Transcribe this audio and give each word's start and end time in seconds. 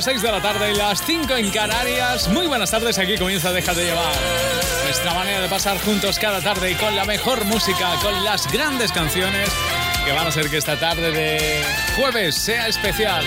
Las 0.00 0.06
6 0.06 0.22
de 0.22 0.32
la 0.32 0.40
tarde 0.40 0.72
y 0.72 0.74
las 0.74 1.04
5 1.04 1.36
en 1.36 1.50
Canarias. 1.50 2.26
Muy 2.28 2.46
buenas 2.46 2.70
tardes, 2.70 2.98
aquí 2.98 3.18
comienza 3.18 3.52
Déjate 3.52 3.84
llevar. 3.84 4.14
Nuestra 4.84 5.12
manera 5.12 5.42
de 5.42 5.48
pasar 5.50 5.78
juntos 5.78 6.18
cada 6.18 6.40
tarde 6.40 6.70
y 6.70 6.74
con 6.74 6.96
la 6.96 7.04
mejor 7.04 7.44
música, 7.44 7.96
con 8.00 8.24
las 8.24 8.50
grandes 8.50 8.92
canciones 8.92 9.50
que 10.02 10.12
van 10.12 10.24
a 10.24 10.28
hacer 10.30 10.48
que 10.48 10.56
esta 10.56 10.80
tarde 10.80 11.12
de 11.12 11.62
jueves 11.96 12.34
sea 12.34 12.68
especial. 12.68 13.26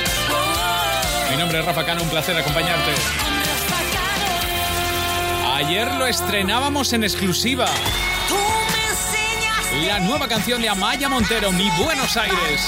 Mi 1.29 1.37
nombre 1.37 1.59
es 1.59 1.65
Rafa 1.65 1.85
Cano, 1.85 2.01
un 2.01 2.09
placer 2.09 2.35
acompañarte. 2.35 2.91
Ayer 5.53 5.93
lo 5.93 6.07
estrenábamos 6.07 6.91
en 6.93 7.03
exclusiva. 7.03 7.67
La 9.85 9.99
nueva 9.99 10.27
canción 10.27 10.59
de 10.59 10.69
Amaya 10.69 11.07
Montero, 11.07 11.51
Mi 11.51 11.69
Buenos 11.77 12.17
Aires. 12.17 12.67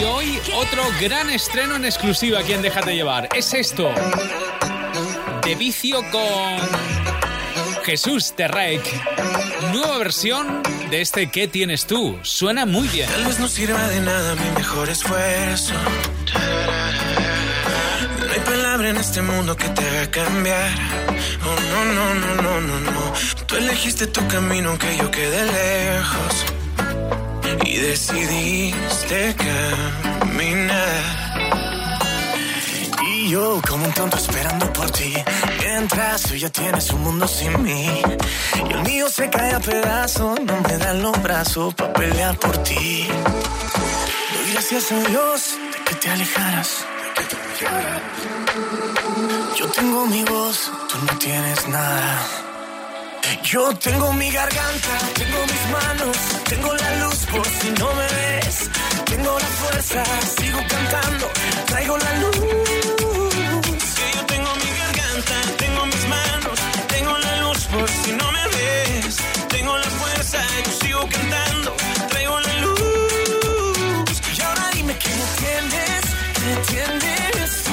Y 0.00 0.04
hoy 0.04 0.40
otro 0.54 0.82
gran 1.00 1.28
estreno 1.30 1.76
en 1.76 1.84
exclusiva 1.84 2.40
aquí 2.40 2.52
en 2.54 2.62
Déjate 2.62 2.94
Llevar. 2.94 3.28
Es 3.34 3.52
esto. 3.52 3.92
De 5.44 5.54
vicio 5.54 6.02
con 6.10 7.84
Jesús 7.84 8.32
Terreik. 8.34 8.82
Nueva 9.72 9.98
versión 9.98 10.62
de 10.90 11.02
este 11.02 11.30
¿Qué 11.30 11.48
tienes 11.48 11.86
tú? 11.86 12.18
Suena 12.22 12.64
muy 12.64 12.88
bien. 12.88 13.10
Tal 13.10 13.26
vez 13.26 13.38
no 13.38 13.48
sirva 13.48 13.86
de 13.88 14.00
nada 14.00 14.34
mi 14.36 14.50
mejor 14.52 14.88
esfuerzo. 14.88 15.74
No 18.26 18.32
hay 18.32 18.40
palabra 18.40 18.88
en 18.90 18.96
este 18.96 19.20
mundo 19.20 19.56
que 19.56 19.68
te 19.68 19.86
haga 19.86 20.10
cambiar. 20.10 20.70
Oh, 21.44 21.60
no, 21.72 21.84
no, 21.84 22.14
no, 22.14 22.42
no, 22.42 22.60
no, 22.60 22.80
no. 22.90 23.12
Tú 23.46 23.56
elegiste 23.56 24.06
tu 24.06 24.26
camino 24.28 24.78
que 24.78 24.96
yo 24.96 25.10
quedé 25.10 25.44
lejos. 25.44 26.59
Y 27.64 27.76
decidiste 27.78 29.34
caminar. 29.36 31.02
Y 33.06 33.30
yo 33.30 33.60
como 33.68 33.86
un 33.86 33.92
tonto 33.92 34.16
esperando 34.16 34.72
por 34.72 34.90
ti. 34.90 35.14
Mientras 35.60 36.22
tú 36.22 36.34
ya 36.34 36.50
tienes 36.50 36.90
un 36.90 37.02
mundo 37.02 37.26
sin 37.26 37.62
mí. 37.62 38.02
Y 38.68 38.72
el 38.72 38.82
mío 38.82 39.08
se 39.08 39.28
cae 39.30 39.54
a 39.54 39.60
pedazos. 39.60 40.40
No 40.40 40.60
me 40.60 40.76
dan 40.78 41.02
los 41.02 41.22
brazos 41.22 41.74
para 41.74 41.92
pelear 41.92 42.36
por 42.38 42.56
ti. 42.62 43.08
Doy 43.08 44.52
gracias 44.52 44.92
a 44.92 45.00
Dios 45.08 45.58
de 45.72 45.84
que 45.84 45.94
te 45.94 46.10
alejaras. 46.10 46.84
Yo 49.56 49.66
tengo 49.68 50.06
mi 50.06 50.24
voz, 50.24 50.72
tú 50.88 50.98
no 51.06 51.18
tienes 51.18 51.68
nada. 51.68 52.49
Yo 53.44 53.72
tengo 53.76 54.12
mi 54.12 54.30
garganta, 54.30 54.98
tengo 55.14 55.38
mis 55.46 55.64
manos, 55.70 56.16
tengo 56.48 56.74
la 56.74 56.96
luz 56.96 57.18
por 57.26 57.46
si 57.46 57.70
no 57.78 57.88
me 57.94 58.06
ves. 58.18 58.70
Tengo 59.06 59.38
la 59.38 59.46
fuerza, 59.46 60.04
sigo 60.38 60.58
cantando, 60.68 61.30
traigo 61.66 61.96
la 61.96 62.12
luz. 62.20 62.36
yo 64.14 64.26
tengo 64.26 64.50
mi 64.62 64.70
garganta, 64.82 65.36
tengo 65.58 65.86
mis 65.86 66.08
manos, 66.08 66.58
tengo 66.88 67.18
la 67.18 67.36
luz 67.42 67.64
por 67.66 67.88
si 67.88 68.12
no 68.12 68.32
me 68.32 68.44
ves. 68.56 69.16
Tengo 69.48 69.76
la 69.78 69.90
fuerza, 70.00 70.38
yo 70.64 70.72
sigo 70.82 71.08
cantando, 71.08 71.74
traigo 72.08 72.40
la 72.40 72.54
luz. 72.64 74.20
Y 74.36 74.40
ahora 74.42 74.70
dime 74.74 74.96
que 74.96 75.08
no 75.08 75.24
entiendes, 75.30 76.02
¿me 76.44 76.52
entiendes 76.52 77.69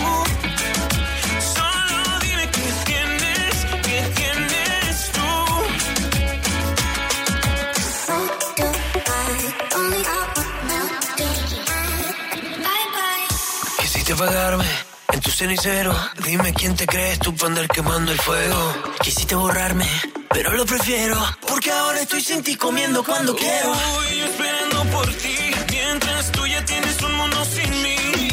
apagarme 14.17 14.65
en 15.13 15.19
tu 15.21 15.29
cenicero. 15.29 15.95
Dime 16.25 16.51
quién 16.53 16.75
te 16.75 16.87
crees 16.87 17.19
tú 17.19 17.35
para 17.35 17.49
andar 17.49 17.67
quemando 17.67 18.11
el 18.11 18.19
fuego. 18.19 18.73
Quisiste 19.03 19.35
borrarme, 19.35 19.87
pero 20.29 20.51
lo 20.53 20.65
prefiero. 20.65 21.17
Porque 21.47 21.71
ahora 21.71 22.01
estoy 22.01 22.21
sin 22.21 22.41
ti 22.41 22.55
comiendo 22.55 23.03
cuando 23.03 23.35
quiero. 23.35 23.73
Estoy 23.73 24.19
esperando 24.21 24.83
por 24.85 25.07
ti. 25.13 25.37
Mientras 25.69 26.31
tú 26.31 26.47
ya 26.47 26.65
tienes 26.65 27.01
un 27.03 27.13
mundo 27.13 27.45
sin 27.45 27.71
mí. 27.83 28.29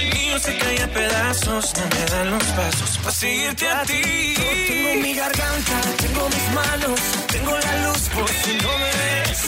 El 0.00 0.14
mío 0.14 0.38
se 0.38 0.56
cae 0.56 0.82
a 0.82 0.88
pedazos. 0.92 1.72
No 1.78 1.84
me 1.94 2.04
dan 2.12 2.30
los 2.30 2.44
pasos 2.44 2.98
para 2.98 3.12
seguirte 3.12 3.68
a 3.68 3.82
ti. 3.82 4.34
Yo 4.36 4.50
tengo 4.68 5.02
mi 5.02 5.14
garganta, 5.14 5.80
tengo 6.02 6.28
mis 6.28 6.48
manos. 6.54 7.00
Tengo 7.26 7.58
la 7.58 7.74
luz 7.86 8.02
por 8.14 8.28
si 8.28 8.52
no 8.62 8.72
me 8.82 8.92
ves. 9.02 9.40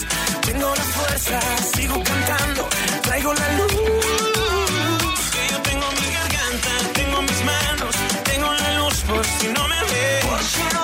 Tengo 0.47 0.75
la 0.75 0.83
fuerza, 0.83 1.39
sigo 1.75 2.03
cantando. 2.03 2.67
Traigo 3.03 3.33
la 3.33 3.49
luz. 3.53 4.26
No 9.53 9.67
me 9.67 9.75
ves. 9.89 10.76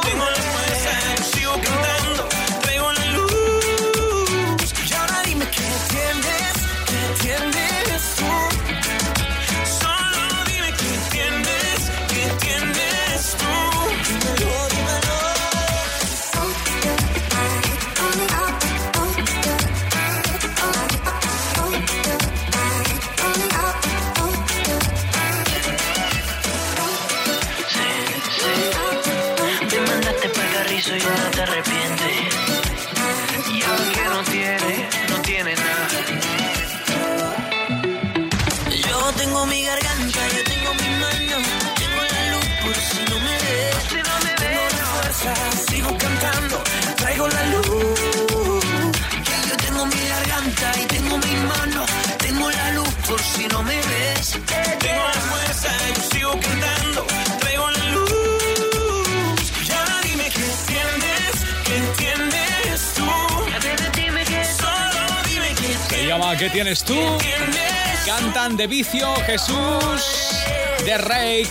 Carrizo 31.45 31.63
y 33.51 33.59
no 34.09 34.23
tiene, 34.23 34.89
no 35.09 35.21
tiene 35.21 35.55
nada. 35.55 35.82
¿Qué 66.43 66.49
tienes 66.49 66.83
tú? 66.83 66.99
Cantan 68.05 68.57
de 68.57 68.67
vicio 68.67 69.07
Jesús 69.25 70.43
de 70.83 70.97
Rake. 70.97 71.47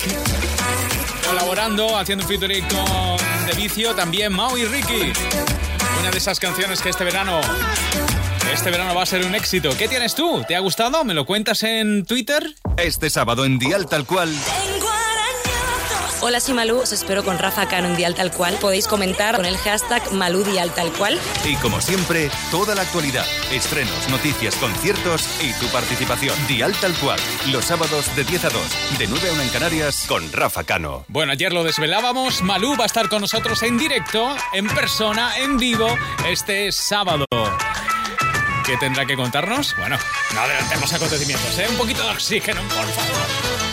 Colaborando, 1.26 1.96
haciendo 1.96 2.26
un 2.26 2.28
featuring 2.28 2.62
con 2.68 3.46
De 3.46 3.54
Vicio, 3.56 3.94
también 3.94 4.34
Mau 4.34 4.54
y 4.58 4.66
Ricky. 4.66 5.14
Una 5.98 6.10
de 6.10 6.18
esas 6.18 6.38
canciones 6.38 6.82
que 6.82 6.90
este 6.90 7.04
verano. 7.04 7.40
Este 8.52 8.70
verano 8.70 8.94
va 8.94 9.04
a 9.04 9.06
ser 9.06 9.24
un 9.24 9.34
éxito. 9.34 9.74
¿Qué 9.78 9.88
tienes 9.88 10.14
tú? 10.14 10.44
¿Te 10.46 10.56
ha 10.56 10.60
gustado? 10.60 11.04
¿Me 11.04 11.14
lo 11.14 11.24
cuentas 11.24 11.62
en 11.62 12.04
Twitter? 12.04 12.54
Este 12.76 13.08
sábado 13.08 13.46
en 13.46 13.58
Dial 13.58 13.86
Tal 13.86 14.04
Cual, 14.04 14.30
Hola, 16.24 16.38
soy 16.38 16.54
Malú, 16.54 16.78
os 16.78 16.92
espero 16.92 17.24
con 17.24 17.36
Rafa 17.36 17.66
Cano 17.66 17.88
en 17.88 17.96
Dial 17.96 18.14
Tal 18.14 18.30
Cual. 18.30 18.54
Podéis 18.60 18.86
comentar 18.86 19.34
con 19.34 19.44
el 19.44 19.56
hashtag 19.56 20.12
Malú 20.12 20.44
Dial 20.44 20.72
Tal 20.72 20.92
Cual. 20.92 21.18
y 21.44 21.56
como 21.56 21.80
siempre, 21.80 22.30
toda 22.52 22.76
la 22.76 22.82
actualidad, 22.82 23.26
estrenos, 23.50 24.08
noticias, 24.08 24.54
conciertos 24.54 25.26
y 25.42 25.52
tu 25.54 25.66
participación. 25.72 26.36
Dial 26.46 26.72
Tal 26.80 26.94
Cual, 26.94 27.18
los 27.50 27.64
sábados 27.64 28.14
de 28.14 28.22
10 28.22 28.44
a 28.44 28.50
2, 28.50 28.62
de 28.98 29.08
9 29.08 29.30
a 29.30 29.32
1 29.32 29.42
en 29.42 29.48
Canarias, 29.48 30.04
con 30.06 30.30
Rafa 30.32 30.62
Cano. 30.62 31.04
Bueno, 31.08 31.32
ayer 31.32 31.52
lo 31.52 31.64
desvelábamos. 31.64 32.40
Malú 32.42 32.76
va 32.78 32.84
a 32.84 32.86
estar 32.86 33.08
con 33.08 33.20
nosotros 33.22 33.60
en 33.64 33.76
directo, 33.76 34.36
en 34.52 34.68
persona, 34.68 35.36
en 35.38 35.58
vivo, 35.58 35.88
este 36.28 36.70
sábado. 36.70 37.26
¿Qué 38.64 38.76
tendrá 38.76 39.04
que 39.06 39.16
contarnos? 39.16 39.74
Bueno, 39.76 39.98
no 40.34 40.40
adelantemos 40.40 40.92
acontecimientos, 40.92 41.58
¿eh? 41.58 41.66
Un 41.68 41.76
poquito 41.76 42.04
de 42.04 42.10
oxígeno, 42.10 42.60
por 42.68 42.86
favor. 42.86 43.71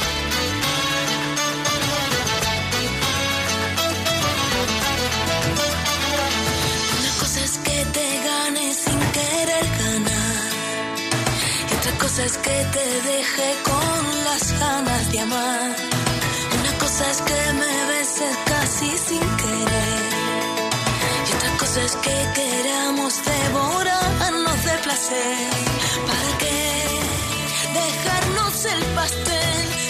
Cosa 12.19 12.25
es 12.25 12.37
que 12.39 12.65
te 12.73 13.01
deje 13.09 13.55
con 13.63 14.23
las 14.25 14.59
ganas 14.59 15.11
de 15.11 15.19
amar. 15.21 15.75
Una 16.59 16.77
cosa 16.77 17.11
es 17.11 17.21
que 17.21 17.53
me 17.53 17.85
beses 17.91 18.37
casi 18.45 18.97
sin 18.97 19.19
querer. 19.41 20.09
Y 21.27 21.35
otra 21.35 21.57
cosa 21.57 21.81
es 21.81 21.95
que 21.95 22.17
queramos 22.35 23.13
devorarnos 23.23 24.63
de 24.65 24.77
placer. 24.83 25.49
¿Para 26.07 26.37
qué 26.39 26.99
dejarnos 27.79 28.65
el 28.65 28.83
pastel? 28.95 29.88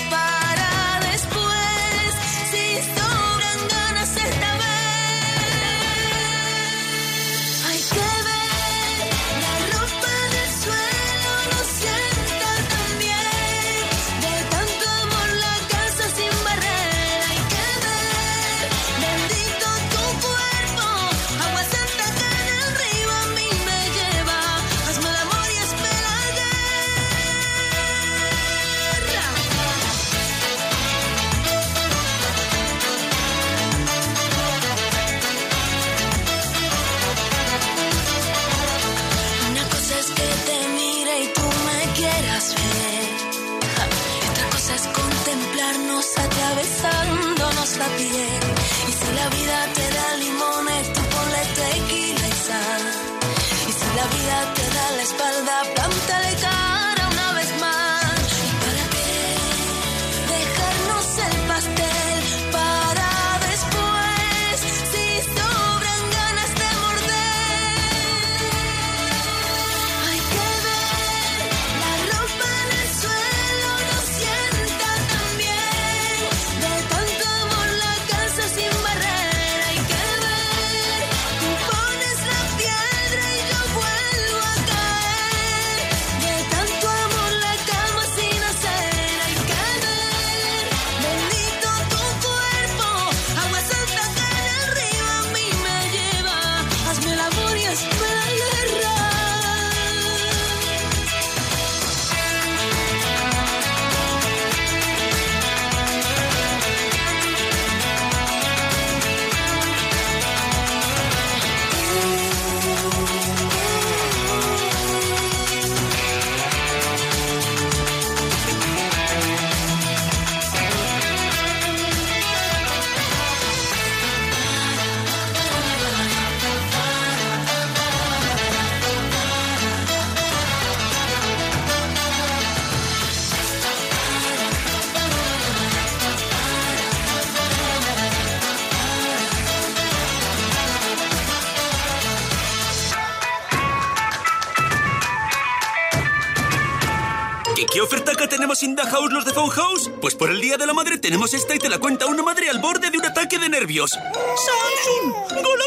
Tenemos 148.39 148.63
in 148.63 148.73
the 148.73 148.83
house 148.83 149.11
los 149.11 149.25
de 149.25 149.33
Phone 149.33 149.49
House? 149.49 149.91
Pues 149.99 150.15
por 150.15 150.29
el 150.29 150.39
Día 150.39 150.55
de 150.55 150.65
la 150.65 150.73
Madre 150.73 150.97
tenemos 150.97 151.33
esta 151.33 151.55
y 151.55 151.59
te 151.59 151.67
la 151.67 151.77
cuenta 151.77 152.05
una 152.05 152.23
madre 152.23 152.49
al 152.49 152.59
borde 152.59 152.89
de 152.89 152.97
un 152.97 153.03
ataque 153.03 153.37
de 153.37 153.49
nervios. 153.49 153.91
Samsung 153.91 154.15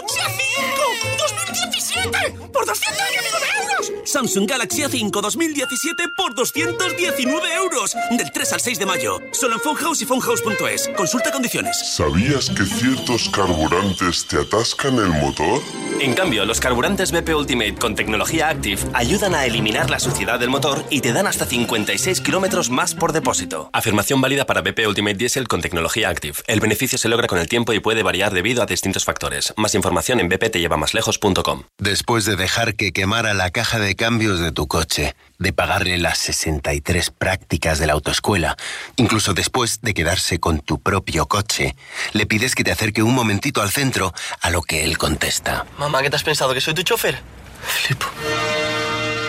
Galaxy 0.08 0.20
A5 0.22 2.00
2017 2.00 2.48
por 2.50 2.64
219 2.64 3.46
euros. 3.60 3.92
Samsung 4.06 4.48
Galaxy 4.48 4.82
A5 4.82 5.20
2017 5.20 6.08
por 6.16 6.34
219 6.34 7.54
euros. 7.56 7.94
Del 8.10 8.32
3 8.32 8.52
al 8.54 8.60
6 8.60 8.78
de 8.78 8.86
mayo. 8.86 9.18
Solo 9.32 9.56
en 9.56 9.60
Phone 9.60 9.76
House 9.76 10.00
y 10.00 10.06
phonehouse.es. 10.06 10.88
Consulta 10.96 11.30
condiciones. 11.30 11.76
¿Sabías 11.94 12.48
que 12.48 12.64
ciertos 12.64 13.28
carburantes 13.28 14.26
te 14.26 14.38
atascan 14.38 14.94
el 14.94 15.08
motor? 15.08 15.60
En 16.02 16.14
cambio, 16.14 16.44
los 16.44 16.58
carburantes 16.58 17.12
BP 17.12 17.28
Ultimate 17.28 17.76
con 17.76 17.94
tecnología 17.94 18.48
Active 18.48 18.80
ayudan 18.92 19.36
a 19.36 19.46
eliminar 19.46 19.88
la 19.88 20.00
suciedad 20.00 20.40
del 20.40 20.50
motor 20.50 20.84
y 20.90 21.00
te 21.00 21.12
dan 21.12 21.28
hasta 21.28 21.46
56 21.46 22.20
kilómetros 22.22 22.70
más 22.70 22.96
por 22.96 23.12
depósito. 23.12 23.70
Afirmación 23.72 24.20
válida 24.20 24.44
para 24.44 24.62
BP 24.62 24.80
Ultimate 24.88 25.14
Diesel 25.14 25.46
con 25.46 25.60
tecnología 25.60 26.08
Active. 26.08 26.38
El 26.48 26.58
beneficio 26.58 26.98
se 26.98 27.08
logra 27.08 27.28
con 27.28 27.38
el 27.38 27.48
tiempo 27.48 27.72
y 27.72 27.78
puede 27.78 28.02
variar 28.02 28.34
debido 28.34 28.64
a 28.64 28.66
distintos 28.66 29.04
factores. 29.04 29.54
Más 29.56 29.76
información 29.76 30.18
en 30.18 30.28
bptllevamaslejos.com. 30.28 31.62
Después 31.78 32.24
de 32.24 32.34
dejar 32.34 32.74
que 32.74 32.90
quemara 32.90 33.32
la 33.32 33.52
caja 33.52 33.78
de 33.78 33.94
cambios 33.94 34.40
de 34.40 34.50
tu 34.50 34.66
coche, 34.66 35.14
de 35.42 35.52
pagarle 35.52 35.98
las 35.98 36.18
63 36.18 37.10
prácticas 37.10 37.78
de 37.78 37.86
la 37.86 37.92
autoescuela, 37.92 38.56
incluso 38.96 39.34
después 39.34 39.80
de 39.82 39.92
quedarse 39.92 40.40
con 40.40 40.60
tu 40.60 40.80
propio 40.80 41.26
coche, 41.26 41.76
le 42.12 42.26
pides 42.26 42.54
que 42.54 42.64
te 42.64 42.72
acerque 42.72 43.02
un 43.02 43.14
momentito 43.14 43.60
al 43.60 43.70
centro, 43.70 44.14
a 44.40 44.50
lo 44.50 44.62
que 44.62 44.84
él 44.84 44.96
contesta. 44.96 45.66
Mamá, 45.78 46.02
¿qué 46.02 46.10
te 46.10 46.16
has 46.16 46.22
pensado? 46.22 46.54
¿Que 46.54 46.60
soy 46.60 46.74
tu 46.74 46.82
chofer? 46.82 47.18
Flipo. 47.62 48.06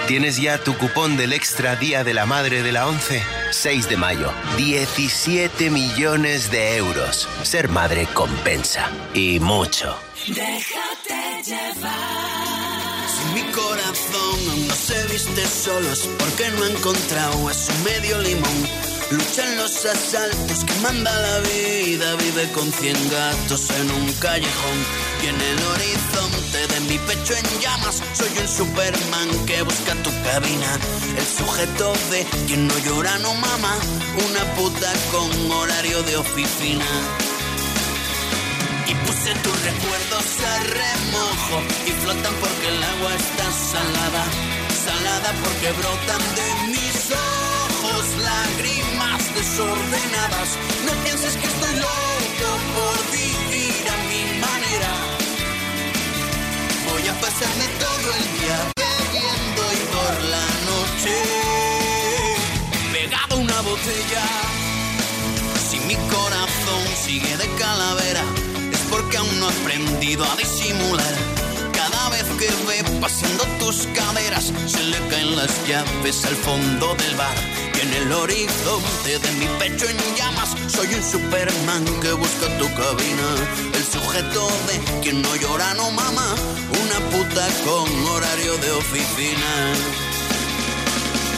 ¿Tienes 0.07 0.37
ya 0.37 0.57
tu 0.57 0.77
cupón 0.77 1.15
del 1.15 1.31
extra 1.31 1.77
Día 1.77 2.03
de 2.03 2.13
la 2.13 2.25
Madre 2.25 2.61
de 2.61 2.73
la 2.73 2.87
11? 2.87 3.23
6 3.51 3.89
de 3.89 3.97
mayo. 3.97 4.33
17 4.57 5.69
millones 5.69 6.51
de 6.51 6.75
euros. 6.75 7.27
Ser 7.43 7.69
madre 7.69 8.05
compensa. 8.13 8.89
Y 9.13 9.39
mucho. 9.39 9.97
Déjate 10.27 11.43
llevar. 11.45 12.52
Mi 13.33 13.41
corazón 13.51 14.39
aún 14.49 14.67
no 14.67 14.75
se 14.75 15.07
viste 15.07 15.47
solo 15.47 15.91
es 15.91 16.07
porque 16.19 16.49
no 16.51 16.63
ha 16.63 16.69
encontrado 16.69 17.49
a 17.49 17.53
su 17.53 17.73
medio 17.83 18.19
limón. 18.19 18.67
Luchan 19.09 19.57
los 19.57 19.85
asaltos 19.85 20.63
que 20.63 20.73
manda 20.81 21.11
la 21.11 21.39
vida, 21.39 22.15
vive 22.15 22.51
con 22.51 22.71
cien 22.71 22.97
gatos 23.09 23.69
en 23.71 23.91
un 23.91 24.13
callejón. 24.13 24.77
Y 25.23 25.27
en 25.27 25.41
el 25.41 25.59
horizonte 25.73 26.67
de 26.73 26.79
mi 26.81 26.97
pecho 26.99 27.33
en 27.35 27.59
llamas, 27.59 28.01
soy 28.13 28.29
un 28.39 28.47
Superman 28.47 29.45
que 29.47 29.61
busca 29.63 29.93
tu 30.03 30.11
cabina. 30.23 30.79
El 31.17 31.25
sujeto 31.25 31.93
de 32.11 32.25
quien 32.47 32.67
no 32.67 32.77
llora 32.85 33.17
no 33.19 33.33
mama, 33.33 33.75
una 34.27 34.43
puta 34.55 34.93
con 35.11 35.51
horario 35.51 36.03
de 36.03 36.17
oficina. 36.17 36.85
Y 38.87 38.95
puse 39.05 39.33
tus 39.41 39.61
recuerdos 39.63 40.22
a 40.45 40.59
remojo 40.59 41.57
y 41.87 41.91
flotan 42.01 42.33
porque 42.39 42.67
el 42.67 42.83
agua 42.83 43.11
está 43.15 43.47
salada. 43.51 44.23
Salada 44.85 45.31
porque 45.43 45.71
brotan 45.79 46.23
de 46.39 46.47
mis 46.73 46.97
ojos 47.11 48.03
lágrimas 48.29 49.33
desordenadas. 49.35 50.49
No 50.85 50.91
pienses 51.03 51.35
que 51.37 51.47
estoy 51.47 51.75
loco 51.75 52.49
por 52.75 52.97
vivir 53.11 53.83
a 53.89 53.97
mi 54.09 54.23
manera. 54.45 54.91
Voy 56.89 57.07
a 57.07 57.13
pasarme 57.21 57.67
todo 57.79 58.07
el 58.19 58.25
día 58.37 58.57
bebiendo 58.83 59.61
y 59.79 59.81
por 59.95 60.13
la 60.33 60.47
noche 60.71 61.15
pegado 62.91 63.37
una 63.37 63.61
botella. 63.61 64.25
Si 65.69 65.79
mi 65.79 65.95
corazón 65.95 66.83
sigue 67.03 67.37
de 67.37 67.47
calavera, 67.57 68.23
no 69.39 69.49
he 69.49 69.53
aprendido 69.53 70.23
a 70.25 70.35
disimular. 70.35 71.15
Cada 71.73 72.09
vez 72.09 72.23
que 72.39 72.49
ve 72.67 72.99
pasando 72.99 73.43
tus 73.59 73.87
caderas, 73.87 74.51
se 74.67 74.83
le 74.83 74.97
caen 75.09 75.35
las 75.35 75.51
llaves 75.67 76.25
al 76.25 76.35
fondo 76.35 76.95
del 76.95 77.15
bar. 77.15 77.35
Y 77.75 77.79
en 77.81 77.93
el 77.93 78.11
horizonte 78.11 79.19
de 79.19 79.31
mi 79.33 79.47
pecho 79.59 79.85
en 79.89 79.97
llamas, 80.15 80.55
soy 80.67 80.87
un 80.93 81.03
Superman 81.03 81.85
que 82.01 82.11
busca 82.13 82.57
tu 82.57 82.67
cabina. 82.73 83.29
El 83.73 83.83
sujeto 83.83 84.47
de 84.67 85.01
quien 85.01 85.21
no 85.21 85.35
llora 85.35 85.73
no 85.75 85.91
mama, 85.91 86.35
una 86.83 86.99
puta 87.11 87.47
con 87.65 87.87
horario 88.07 88.57
de 88.57 88.71
oficina. 88.71 89.51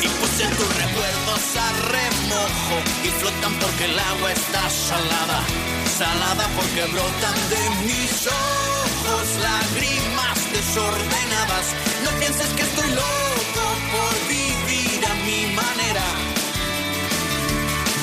Y 0.02 0.08
puse 0.08 0.46
tus 0.58 0.70
recuerdos 0.84 1.44
a 1.58 1.68
remojo 1.92 2.78
y 3.04 3.10
flotan 3.20 3.54
porque 3.60 3.86
el 3.86 4.00
agua 4.00 4.32
está 4.32 4.70
salada. 4.70 5.75
Salada 5.98 6.46
porque 6.58 6.84
brotan 6.92 7.50
de 7.50 7.86
mis 7.86 8.28
ojos 8.28 9.28
lágrimas 9.42 10.52
desordenadas. 10.52 11.74
No 12.04 12.10
pienses 12.20 12.50
que 12.50 12.64
estoy 12.64 12.90
loco 12.90 13.64
por 13.94 14.28
vivir 14.28 15.06
a 15.06 15.14
mi 15.24 15.56
manera. 15.56 16.06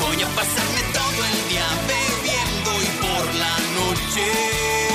Voy 0.00 0.22
a 0.22 0.28
pasarme 0.28 0.82
todo 0.94 1.20
el 1.32 1.48
día 1.50 1.68
bebiendo 1.92 2.70
y 2.82 2.88
por 3.04 3.34
la 3.34 3.56
noche 3.76 4.91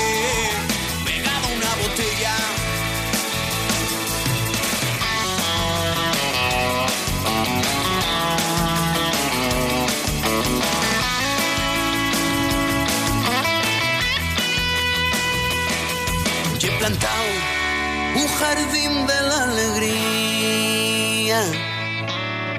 jardín 18.47 18.93
de 19.07 19.19
la 19.29 19.39
alegría 19.43 21.41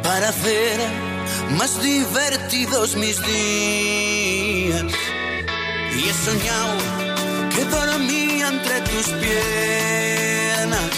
para 0.02 0.28
hacer 0.28 0.78
más 1.58 1.72
divertidos 1.82 2.94
mis 2.96 3.16
días. 3.22 4.92
Y 5.98 6.00
he 6.08 6.14
soñado 6.28 6.76
que 7.54 7.62
dormía 7.64 8.48
entre 8.48 8.76
tus 8.82 9.06
piernas. 9.24 10.94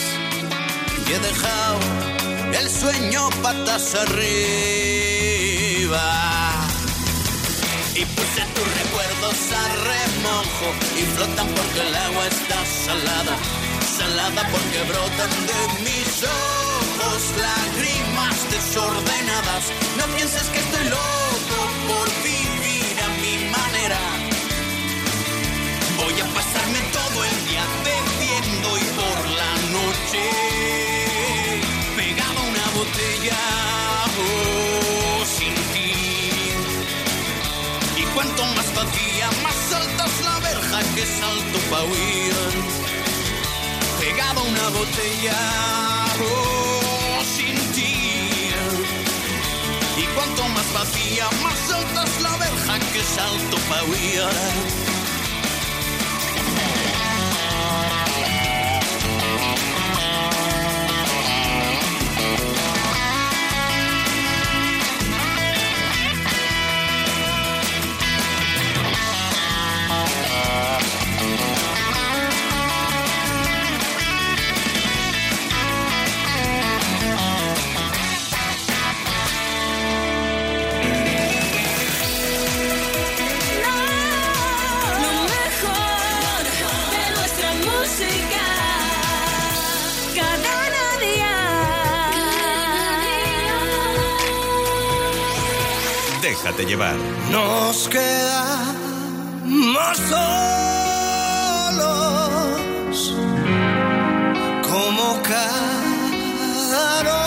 Y 1.06 1.08
he 1.12 1.18
dejado 1.30 1.78
el 2.60 2.66
sueño 2.68 3.20
patas 3.42 3.94
arriba. 3.94 5.26
Y 7.94 8.02
puse 8.16 8.42
tus 8.56 8.68
recuerdos 8.80 9.38
a 9.60 9.62
remojo 9.90 10.68
y 11.00 11.02
flotan 11.14 11.48
porque 11.56 11.80
el 11.86 11.94
agua 12.06 12.24
está 12.26 12.58
salada. 12.86 13.36
Porque 14.28 14.82
brotan 14.84 15.30
de 15.46 15.82
mis 15.82 16.22
ojos 16.22 17.22
lágrimas 17.36 18.50
desordenadas. 18.50 19.64
No 19.96 20.04
pienses 20.14 20.46
que 20.48 20.58
estoy 20.58 20.84
loco 20.84 21.58
por 21.88 22.06
vivir 22.22 22.96
a 23.00 23.08
mi 23.22 23.50
manera. 23.50 23.98
Voy 25.96 26.20
a 26.20 26.26
pasarme 26.34 26.80
todo 26.92 27.24
el 27.24 27.48
día 27.48 27.64
bebiendo 27.82 28.78
y 28.78 28.84
por 29.00 29.30
la 29.40 29.52
noche 29.78 30.22
pegado 31.96 32.38
a 32.38 32.42
una 32.42 32.66
botella 32.76 33.40
oh, 34.20 35.24
sin 35.24 35.54
ti. 35.72 35.92
Y 37.96 38.02
cuanto 38.14 38.44
más 38.44 38.74
vacía, 38.74 39.30
más 39.42 39.72
alta 39.72 40.04
es 40.04 40.24
la 40.24 40.38
verja 40.40 40.78
que 40.94 41.06
salto 41.06 41.58
pa' 41.70 41.84
huir. 41.84 42.89
Una 44.36 44.68
botella 44.68 45.38
oh, 46.22 47.22
sin 47.24 47.56
ti. 47.72 48.50
Y 49.96 50.04
cuanto 50.14 50.48
más 50.48 50.72
vacía, 50.72 51.28
más 51.42 51.72
alta 51.72 52.04
es 52.04 52.22
la 52.22 52.36
verja 52.36 52.78
que 52.92 53.02
salto 53.02 53.56
pa' 53.68 53.84
huir. 53.84 54.89
Nos 97.30 97.88
quedamos 97.88 98.70
solos 100.08 100.34
como 104.62 105.20
cada 105.22 107.19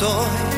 yo 0.00 0.49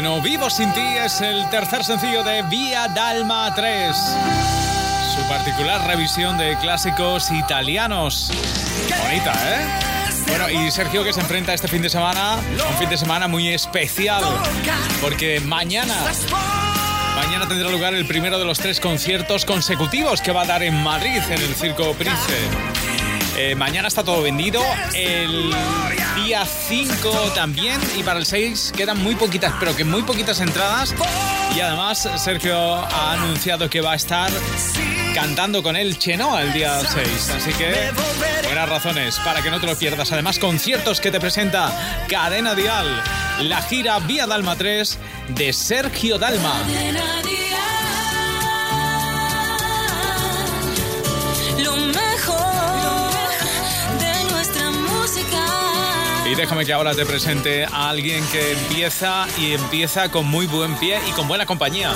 no 0.00 0.22
vivo 0.22 0.48
sin 0.48 0.72
ti 0.72 0.80
es 0.80 1.20
el 1.20 1.50
tercer 1.50 1.84
sencillo 1.84 2.22
de 2.22 2.42
Vía 2.42 2.88
Dalma 2.88 3.52
3. 3.54 3.94
Su 5.14 5.28
particular 5.28 5.86
revisión 5.86 6.38
de 6.38 6.56
clásicos 6.58 7.30
italianos. 7.30 8.30
Bonita, 9.02 9.32
¿eh? 9.32 10.24
Bueno, 10.28 10.48
y 10.48 10.70
Sergio 10.70 11.04
que 11.04 11.12
se 11.12 11.20
enfrenta 11.20 11.52
este 11.52 11.68
fin 11.68 11.82
de 11.82 11.90
semana, 11.90 12.36
un 12.70 12.78
fin 12.78 12.88
de 12.88 12.96
semana 12.96 13.28
muy 13.28 13.48
especial, 13.48 14.24
porque 15.02 15.40
mañana, 15.40 15.96
mañana 17.16 17.46
tendrá 17.46 17.68
lugar 17.68 17.92
el 17.92 18.06
primero 18.06 18.38
de 18.38 18.46
los 18.46 18.58
tres 18.58 18.80
conciertos 18.80 19.44
consecutivos 19.44 20.22
que 20.22 20.32
va 20.32 20.42
a 20.42 20.46
dar 20.46 20.62
en 20.62 20.82
Madrid, 20.82 21.20
en 21.28 21.42
el 21.42 21.54
Circo 21.54 21.92
Prince. 21.94 22.32
Eh, 23.36 23.54
mañana 23.54 23.88
está 23.88 24.04
todo 24.04 24.22
vendido. 24.22 24.62
El 24.94 25.54
día 26.16 26.44
5 26.44 27.32
también. 27.34 27.80
Y 27.96 28.02
para 28.02 28.18
el 28.18 28.26
6 28.26 28.72
quedan 28.76 29.02
muy 29.02 29.14
poquitas, 29.14 29.54
pero 29.58 29.74
que 29.74 29.84
muy 29.84 30.02
poquitas 30.02 30.40
entradas. 30.40 30.94
Y 31.56 31.60
además, 31.60 32.08
Sergio 32.16 32.56
ha 32.56 33.12
anunciado 33.12 33.68
que 33.70 33.80
va 33.80 33.92
a 33.92 33.96
estar 33.96 34.30
cantando 35.14 35.62
con 35.62 35.76
él 35.76 35.98
Chenoa 35.98 36.42
el 36.42 36.52
día 36.52 36.80
6. 36.80 37.30
Así 37.36 37.52
que 37.52 37.90
buenas 38.44 38.68
razones 38.68 39.18
para 39.24 39.42
que 39.42 39.50
no 39.50 39.60
te 39.60 39.66
lo 39.66 39.76
pierdas. 39.76 40.12
Además, 40.12 40.38
conciertos 40.38 41.00
que 41.00 41.10
te 41.10 41.20
presenta 41.20 42.04
Cadena 42.08 42.54
Dial. 42.54 43.02
La 43.40 43.62
gira 43.62 43.98
Vía 44.00 44.26
Dalma 44.26 44.56
3 44.56 44.98
de 45.28 45.52
Sergio 45.52 46.18
Dalma. 46.18 46.62
Y 56.32 56.34
déjame 56.34 56.64
que 56.64 56.72
ahora 56.72 56.94
te 56.94 57.04
presente 57.04 57.66
a 57.66 57.90
alguien 57.90 58.26
que 58.28 58.52
empieza 58.52 59.26
y 59.36 59.52
empieza 59.52 60.10
con 60.10 60.26
muy 60.26 60.46
buen 60.46 60.74
pie 60.76 60.98
y 61.06 61.10
con 61.10 61.28
buena 61.28 61.44
compañía. 61.44 61.92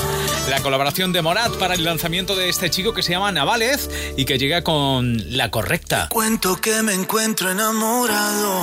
La 0.50 0.60
colaboración 0.60 1.10
de 1.10 1.22
Morat 1.22 1.56
para 1.56 1.72
el 1.72 1.82
lanzamiento 1.82 2.36
de 2.36 2.50
este 2.50 2.68
chico 2.68 2.92
que 2.92 3.02
se 3.02 3.12
llama 3.12 3.32
Navales 3.32 3.88
y 4.14 4.26
que 4.26 4.36
llega 4.36 4.62
con 4.62 5.34
la 5.34 5.50
correcta. 5.50 6.10
Cuento 6.10 6.60
que 6.60 6.82
me 6.82 6.92
encuentro 6.92 7.50
enamorado 7.50 8.60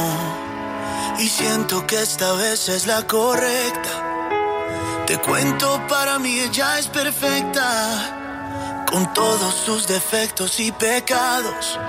y 1.17 1.27
siento 1.27 1.87
que 1.87 2.03
esta 2.03 2.33
vez 2.33 2.69
es 2.69 2.85
la 2.85 3.07
correcta. 3.07 5.03
Te 5.07 5.17
cuento, 5.17 5.81
para 5.89 6.19
mí 6.19 6.39
ella 6.39 6.77
es 6.77 6.85
perfecta, 6.85 8.85
con 8.91 9.11
todos 9.15 9.55
sus 9.65 9.87
defectos 9.87 10.59
y 10.59 10.71
pecados. 10.71 11.79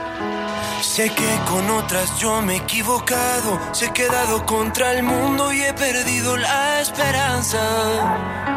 Sé 0.84 1.10
que 1.10 1.40
con 1.48 1.68
otras 1.70 2.18
yo 2.20 2.40
me 2.42 2.54
he 2.54 2.56
equivocado, 2.58 3.58
se 3.72 3.86
he 3.86 3.92
quedado 3.92 4.46
contra 4.46 4.92
el 4.92 5.02
mundo 5.02 5.52
y 5.52 5.62
he 5.62 5.72
perdido 5.72 6.36
la 6.36 6.80
esperanza. 6.80 7.58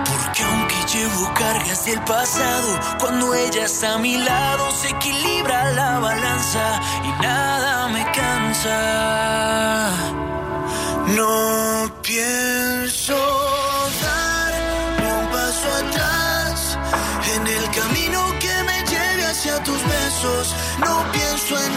Porque 0.06 0.44
aunque 0.44 0.76
llevo 0.94 1.34
cargas 1.34 1.86
del 1.86 2.00
pasado, 2.02 2.80
cuando 3.00 3.34
ella 3.34 3.66
está 3.66 3.96
a 3.96 3.98
mi 3.98 4.18
lado 4.18 4.70
se 4.72 4.90
equilibra 4.90 5.72
la 5.72 6.00
balanza 6.00 6.82
y 7.06 7.10
nada 7.24 7.88
me 7.88 8.04
cansa. 8.12 9.90
No 11.16 11.92
pienso 12.04 13.16
dar 14.04 14.54
un 15.12 15.32
paso 15.32 15.68
atrás 15.82 16.78
en 17.36 17.48
el 17.48 17.72
camino 17.72 18.20
que 18.40 18.63
me 18.63 18.84
lleve 18.84 19.26
hacia 19.26 19.63
tus 19.63 19.82
besos. 19.82 20.54
No 20.80 21.04
pienso 21.12 21.58
en 21.58 21.77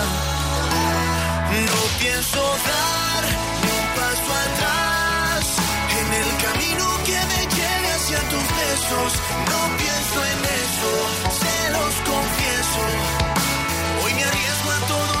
Pienso 2.01 2.41
dar 2.41 3.23
ni 3.61 3.69
un 3.79 3.87
paso 3.95 4.31
atrás 4.47 5.45
en 5.99 6.07
el 6.21 6.29
camino 6.45 6.85
que 7.05 7.19
me 7.31 7.41
lleve 7.55 7.89
hacia 7.93 8.19
tus 8.27 8.47
besos. 8.61 9.11
No 9.51 9.59
pienso 9.77 10.17
en 10.33 10.39
eso, 10.63 10.91
se 11.41 11.57
los 11.69 11.93
confieso. 12.11 12.81
Hoy 14.03 14.13
me 14.15 14.23
arriesgo 14.23 14.71
a 14.71 14.79
todo 14.87 15.20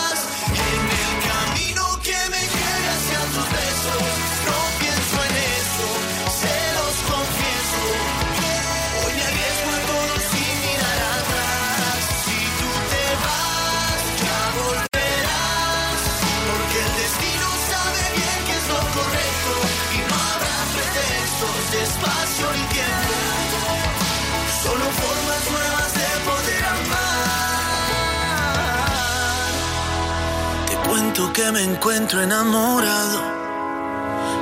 Que 31.33 31.51
me 31.51 31.63
encuentro 31.63 32.21
enamorado 32.21 33.21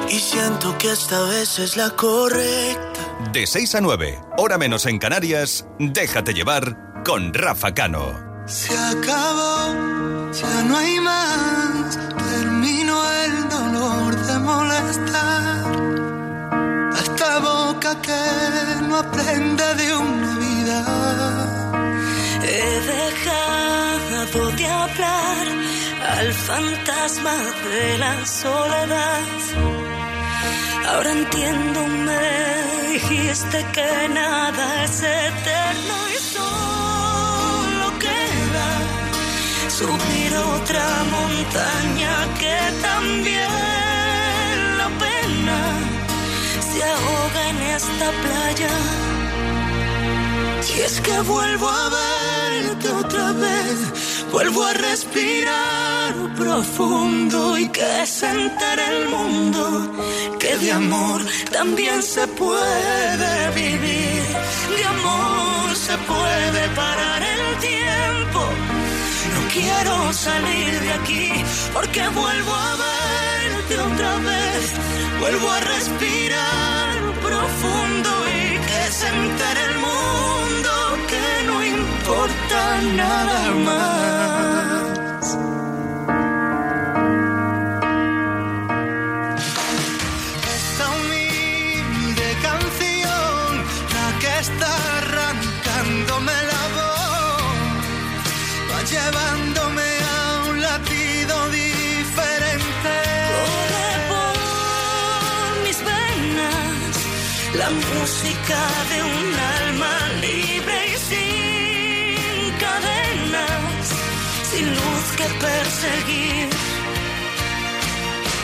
y 0.10 0.20
siento 0.20 0.76
que 0.80 0.92
esta 0.92 1.22
vez 1.26 1.60
es 1.60 1.78
la 1.78 1.92
correcta. 1.92 3.00
De 3.32 3.46
6 3.46 3.76
a 3.76 3.82
9, 3.82 4.20
hora 4.38 4.58
menos 4.58 4.88
en 4.88 4.98
Canarias, 4.98 5.68
déjate 5.78 6.34
llevar 6.34 7.04
con 7.04 7.32
Rafa 7.34 7.74
Cano. 7.76 8.44
Se 8.48 8.76
acabó, 8.76 10.32
ya 10.32 10.64
no 10.64 10.78
hay 10.78 11.00
más. 11.00 12.00
Terminó 12.32 13.04
el 13.24 13.50
dolor 13.50 14.16
de 14.16 14.40
molestar. 14.40 15.72
Esta 16.94 17.40
boca 17.40 18.02
que 18.02 18.82
no 18.88 18.98
aprende 18.98 19.76
de 19.76 19.96
una 19.96 20.19
al 26.20 26.34
fantasma 26.34 27.36
de 27.72 27.98
la 27.98 28.26
soledad. 28.26 29.28
Ahora 30.90 31.12
entiendo, 31.12 31.80
me 32.08 32.28
dijiste 32.94 33.58
que 33.76 34.10
nada 34.10 34.84
es 34.84 34.96
eterno 35.02 35.96
y 36.16 36.18
solo 36.36 37.86
queda 38.06 38.70
subir 39.80 40.32
otra 40.56 40.88
montaña 41.16 42.14
que 42.42 42.58
también 42.90 44.58
la 44.82 44.90
pena 45.06 45.60
se 46.70 46.80
ahoga 46.94 47.42
en 47.52 47.58
esta 47.78 48.08
playa. 48.24 48.76
Y 50.76 50.82
es 50.82 51.00
que 51.02 51.22
vuelvo 51.22 51.70
a 51.70 51.90
verte 52.00 52.88
otra 53.04 53.32
vez, 53.34 54.19
vuelvo 54.32 54.64
a 54.64 54.74
respirar 54.74 56.14
profundo 56.38 57.58
y 57.58 57.68
que 57.70 58.06
se 58.06 58.28
entere 58.30 58.86
el 58.98 59.10
mundo 59.10 59.92
que 60.40 60.58
de 60.58 60.72
amor 60.72 61.22
también 61.52 62.02
se 62.02 62.26
puede 62.28 63.52
vivir, 63.56 64.24
de 64.78 64.84
amor 64.86 65.76
se 65.76 65.98
puede 65.98 66.70
parar 66.76 67.22
el 67.22 67.58
tiempo. 67.60 68.42
No 69.36 69.42
quiero 69.54 70.14
salir 70.14 70.80
de 70.80 70.92
aquí 70.94 71.32
porque 71.74 72.02
vuelvo 72.08 72.54
a 72.54 72.76
verte 72.86 73.80
otra 73.80 74.16
vez, 74.18 74.66
vuelvo 75.20 75.52
a 75.52 75.60
respirar 75.60 76.96
profundo 77.22 78.10
y 78.28 78.58
que 78.70 78.92
se 78.92 79.08
entere 79.08 79.62
el 79.72 79.76
mundo 79.80 80.89
importa 82.10 82.62
nada 82.96 83.52
más. 83.68 85.38
Esta 90.58 90.86
humilde 90.96 92.28
canción, 92.48 93.50
la 93.96 94.08
que 94.22 94.32
está 94.40 94.72
arrancándome 94.98 96.38
la 96.52 96.64
voz, 96.78 97.78
va 98.72 98.80
llevándome 98.94 99.90
a 100.18 100.50
un 100.50 100.56
latido 100.62 101.36
diferente. 101.50 102.96
Corre 103.36 103.92
por 104.12 105.50
mis 105.64 105.80
venas 105.90 106.94
la 107.54 107.70
música 107.70 108.60
de 108.90 108.98
un 109.04 109.39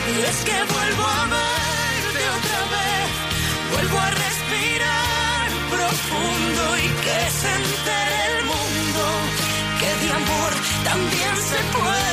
Y 0.08 0.20
es 0.20 0.36
que 0.44 0.52
vuelvo 0.52 1.04
a 1.04 1.24
verte 1.26 2.22
otra 2.38 2.60
vez, 2.74 3.08
vuelvo 3.72 3.98
a 3.98 4.10
respirar 4.10 5.48
profundo 5.70 6.62
y 6.78 6.88
que 7.04 7.18
se 7.40 7.50
entere 7.60 8.18
el 8.38 8.44
mundo 8.44 9.02
que 9.80 9.90
de 10.06 10.12
amor 10.12 10.52
también 10.84 11.34
se 11.50 11.58
puede 11.76 12.05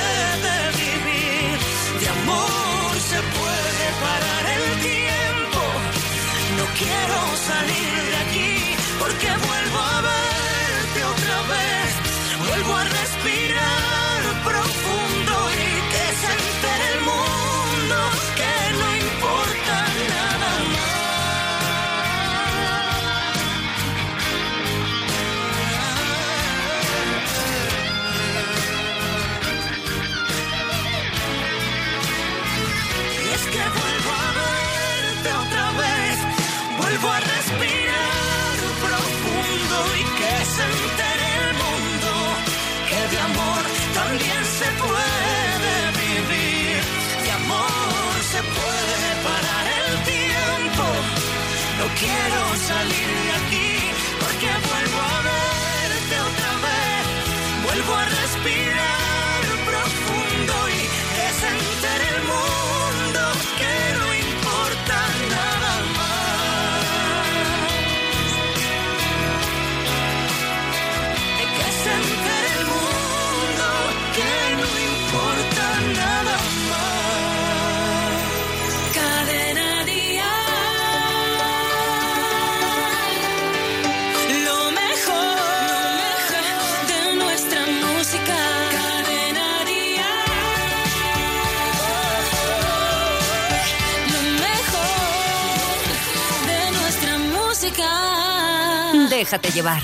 Déjate 99.23 99.51
llevar. 99.53 99.81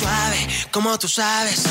Suave, 0.00 0.48
como 0.72 0.98
tú 0.98 1.06
sabes. 1.06 1.62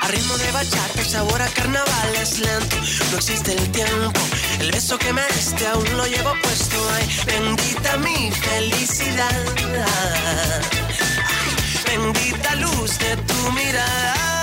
A 0.00 0.08
ritmo 0.08 0.36
de 0.38 0.50
bachata, 0.50 1.00
el 1.00 1.06
sabor 1.06 1.40
a 1.40 1.46
carnaval 1.46 2.16
es 2.20 2.40
lento. 2.40 2.76
No 3.12 3.18
existe 3.18 3.52
el 3.52 3.70
tiempo. 3.70 4.20
El 4.58 4.72
beso 4.72 4.98
que 4.98 5.12
me 5.12 5.22
diste 5.28 5.64
aún 5.64 5.96
lo 5.96 6.04
llevo 6.08 6.32
puesto. 6.42 6.76
Ay, 6.96 7.08
bendita 7.26 7.96
mi 7.98 8.32
felicidad. 8.32 9.44
Ay, 11.30 11.96
bendita 11.96 12.56
luz 12.56 12.98
de 12.98 13.16
tu 13.18 13.52
mirada. 13.52 14.33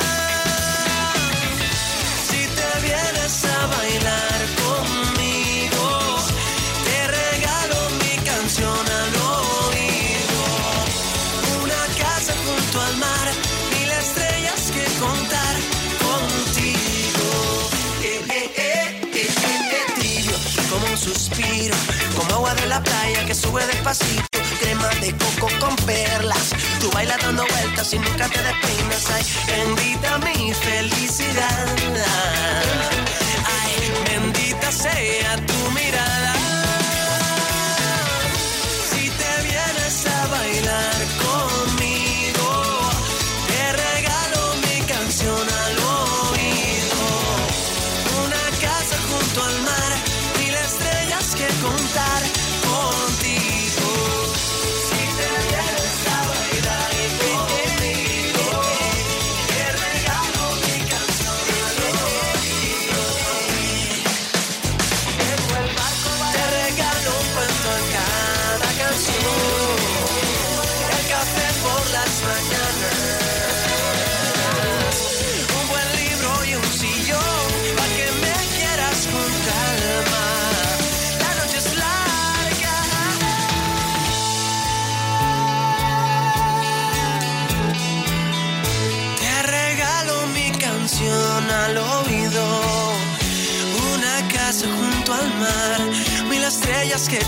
Vienes 2.82 3.46
a 3.46 3.68
bailar 3.68 4.40
conmigo, 4.64 5.88
te 6.86 7.08
regalo 7.08 7.78
mi 8.02 8.16
canción 8.26 8.86
al 9.02 9.14
oído. 9.38 10.42
Una 11.64 11.84
casa 12.04 12.34
junto 12.46 12.82
al 12.82 12.98
mar, 12.98 13.28
mil 13.74 13.90
estrellas 13.92 14.62
que 14.76 14.86
contar 15.00 15.56
contigo. 16.08 17.30
Eh, 18.04 18.22
eh, 18.30 18.52
eh, 18.58 19.02
eh, 19.14 19.30
eh, 19.64 19.86
eh, 20.02 20.68
como 20.70 20.86
un 20.88 20.98
suspiro, 20.98 21.76
como 22.18 22.36
agua 22.36 22.56
de 22.56 22.66
la 22.68 22.82
playa 22.82 23.26
que 23.26 23.36
sube 23.36 23.66
despacito. 23.68 24.31
Crema 24.62 24.90
de 25.02 25.12
coco 25.18 25.50
con 25.60 25.76
perlas, 25.88 26.54
tú 26.80 26.92
bailas 26.92 27.20
dando 27.22 27.44
vueltas 27.46 27.94
y 27.94 27.98
nunca 27.98 28.28
te 28.30 28.42
despeinas. 28.44 29.10
Ay, 29.10 29.24
bendita 29.48 30.18
mi 30.20 30.54
felicidad. 30.54 31.66
Ay, 33.58 33.92
bendita 34.06 34.72
sea 34.72 35.36
tu 35.48 35.72
mirada. 35.72 36.11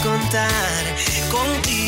Contar 0.04 0.84
contigo. 1.32 1.83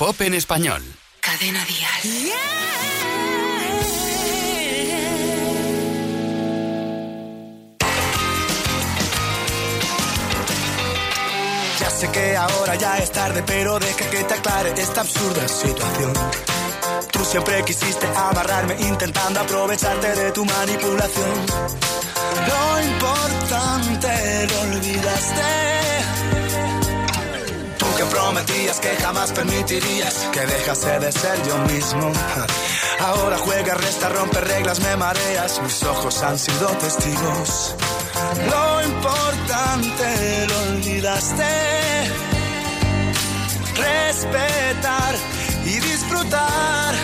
Pop 0.00 0.18
en 0.22 0.32
español. 0.32 0.82
Cadena 1.20 1.62
Dial. 1.66 2.32
Ya 11.78 11.90
sé 11.90 12.10
que 12.10 12.34
ahora 12.34 12.76
ya 12.76 12.96
es 12.96 13.12
tarde, 13.12 13.42
pero 13.46 13.78
deja 13.78 14.08
que 14.08 14.24
te 14.24 14.34
aclare 14.34 14.72
esta 14.78 15.02
absurda 15.02 15.46
situación. 15.46 16.14
Tú 17.12 17.22
siempre 17.26 17.62
quisiste 17.66 18.06
amarrarme 18.16 18.80
intentando 18.80 19.40
aprovecharte 19.40 20.14
de 20.14 20.32
tu 20.32 20.46
manipulación. 20.46 21.34
Lo 22.48 22.82
importante 22.90 24.46
lo 24.48 24.60
olvidaste. 24.62 25.79
Prometías 28.10 28.80
que 28.80 28.96
jamás 28.96 29.32
permitirías 29.32 30.28
que 30.32 30.40
dejase 30.40 30.98
de 30.98 31.12
ser 31.12 31.42
yo 31.46 31.58
mismo. 31.72 32.12
Ahora 33.00 33.38
juega, 33.38 33.74
resta, 33.74 34.08
rompe 34.08 34.40
reglas, 34.40 34.80
me 34.80 34.96
mareas. 34.96 35.60
Mis 35.62 35.82
ojos 35.84 36.22
han 36.22 36.38
sido 36.38 36.66
testigos. 36.78 37.74
Lo 38.50 38.82
importante 38.82 40.46
lo 40.48 40.58
olvidaste. 40.74 41.44
Respetar 43.76 45.14
y 45.64 45.80
disfrutar. 45.80 46.94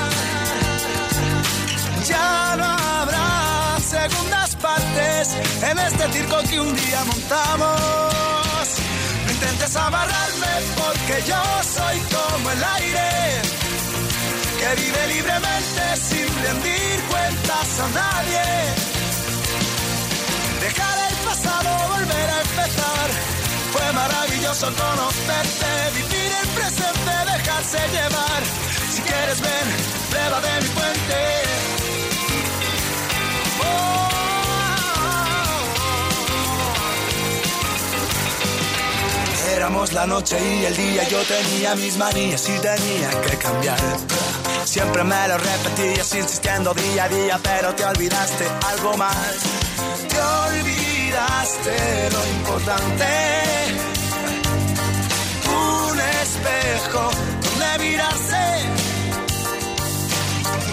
Ya 2.09 2.57
no 2.57 2.65
habrá 2.65 3.79
segundas 3.81 4.57
partes 4.57 5.37
en 5.71 5.79
este 5.79 6.13
circo 6.13 6.37
que 6.49 6.61
un 6.61 6.77
día 6.77 7.05
montamos. 7.05 8.46
No 9.67 9.73
intentes 9.73 9.77
amarrarme 9.77 10.47
porque 10.77 11.25
yo 11.27 11.43
soy 11.63 11.99
como 12.15 12.51
el 12.51 12.65
aire 12.65 13.43
que 14.61 14.83
vive 14.83 15.07
libremente 15.09 15.97
sin 15.97 16.27
rendir 16.43 17.01
cuentas 17.11 17.81
a 17.81 17.89
nadie. 17.89 18.45
Dejar 20.61 20.99
el 21.11 21.17
pasado, 21.17 21.89
volver 21.89 22.31
a 22.31 22.41
empezar. 22.43 23.09
Fue 23.73 23.93
maravilloso 23.93 24.67
conocerte, 24.67 25.71
vivir 25.95 26.33
el 26.43 26.49
presente, 26.49 27.13
dejarse 27.33 27.79
llevar. 27.89 28.43
Si 28.95 29.03
quieres 29.03 29.41
ven, 29.41 29.69
prueba 30.11 30.41
de 30.43 30.61
mi 30.63 30.69
puente. 30.69 31.37
Éramos 39.57 39.95
la 39.95 40.07
noche 40.07 40.37
y 40.39 40.67
el 40.67 40.77
día, 40.77 41.09
yo 41.09 41.19
tenía 41.23 41.75
mis 41.77 41.97
manías 41.97 42.47
y 42.47 42.59
tenía 42.59 43.09
que 43.23 43.39
cambiar. 43.39 43.79
Siempre 44.67 45.03
me 45.03 45.29
lo 45.29 45.39
repetías 45.39 46.15
insistiendo 46.15 46.75
día 46.75 47.05
a 47.05 47.09
día, 47.09 47.41
pero 47.43 47.75
te 47.75 47.83
olvidaste 47.87 48.45
algo 48.69 48.99
más. 48.99 49.35
Te 50.11 50.21
olvidaste 50.21 52.11
lo 52.13 52.27
importante. 52.37 53.07
Un 55.49 56.01
espejo 56.01 57.11
donde 57.41 57.89
mirarse. 57.89 58.45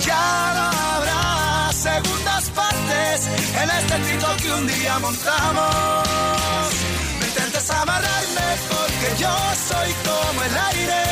Ya 0.05 0.53
no 0.57 0.65
habrá 0.97 1.71
segundas 1.71 2.49
partes 2.49 3.27
en 3.61 3.69
este 3.69 4.11
circo 4.11 4.27
que 4.41 4.51
un 4.51 4.67
día 4.67 4.99
montamos. 4.99 6.92
Intentes 7.35 7.67
amarrarme 7.71 8.47
porque 8.69 9.09
yo 9.17 9.35
soy 9.67 9.91
como 10.05 10.43
el 10.43 10.55
aire. 10.69 11.03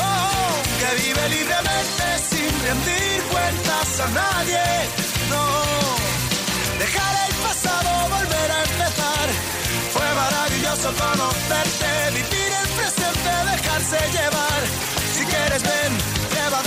oh, 0.00 0.52
que 0.80 1.02
vive 1.02 1.28
libremente 1.36 2.04
sin 2.30 2.50
rendir 2.64 3.22
cuentas 3.30 4.00
a 4.00 4.08
nadie. 4.08 4.64
No, 5.28 5.44
dejar 6.78 7.12
el 7.28 7.34
pasado, 7.44 7.90
volver 8.08 8.50
a 8.50 8.62
empezar. 8.70 9.26
Fue 9.92 10.08
maravilloso 10.22 10.88
conocerte, 10.96 11.90
vivir 12.14 12.52
el 12.62 12.68
presente, 12.78 13.30
dejarse 13.52 13.98
llevar. 14.16 14.60
Si 15.12 15.24
quieres 15.26 15.62
ven, 15.62 15.92
prueba 16.30 16.62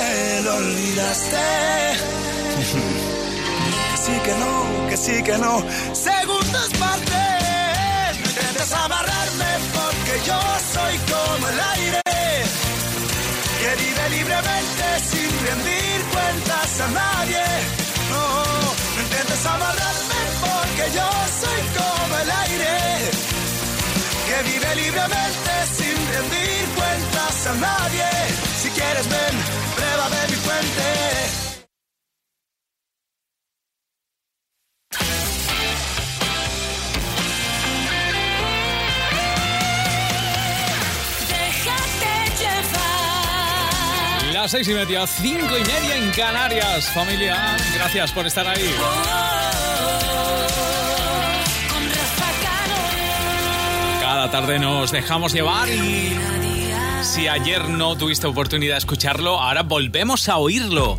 importante 0.00 0.42
lo 0.42 0.54
olvidaste. 0.56 1.36
Que 3.90 3.96
sí 3.96 4.20
que 4.24 4.34
no, 4.34 4.88
que 4.88 4.96
sí 4.96 5.22
que 5.22 5.38
no. 5.38 5.62
Segundas 5.92 6.70
partes. 6.78 8.18
No 8.20 8.26
intentes 8.30 8.72
amarrarme 8.72 9.50
porque 9.76 10.14
yo 10.26 10.40
soy 10.74 10.96
como 11.12 11.48
el 11.48 11.60
aire. 11.76 12.00
Que 13.60 13.70
vive 13.82 14.04
libremente 14.16 14.84
sin 15.10 15.30
rendir 15.46 15.98
cuentas 16.12 16.80
a 16.80 16.88
nadie. 16.88 17.44
No, 18.10 18.24
no 18.94 19.02
intentes 19.02 19.46
amarrarme 19.46 20.20
porque 20.40 20.84
yo 20.96 21.08
soy 21.42 21.60
como 21.78 22.14
el 22.22 22.30
aire. 22.44 22.74
Que 24.26 24.38
vive 24.50 24.74
libremente 24.82 25.52
sin 25.76 25.96
rendir 26.14 26.64
cuentas 26.74 27.46
a 27.46 27.54
nadie. 27.54 28.08
Si 28.62 28.68
quieres 28.70 29.06
ven, 29.08 29.59
seis 44.50 44.66
y 44.66 44.74
media, 44.74 45.06
cinco 45.06 45.56
y 45.56 45.62
media 45.62 45.96
en 45.96 46.10
Canarias, 46.10 46.90
familia. 46.90 47.56
Gracias 47.72 48.10
por 48.10 48.26
estar 48.26 48.44
ahí. 48.48 48.74
Cano. 52.42 54.00
Cada 54.00 54.30
tarde 54.32 54.58
nos 54.58 54.90
dejamos 54.90 55.32
llevar 55.32 55.68
y 55.68 56.59
si 57.02 57.28
ayer 57.28 57.68
no 57.68 57.96
tuviste 57.96 58.26
oportunidad 58.26 58.74
de 58.74 58.78
escucharlo, 58.78 59.40
ahora 59.40 59.62
volvemos 59.62 60.28
a 60.28 60.36
oírlo. 60.36 60.98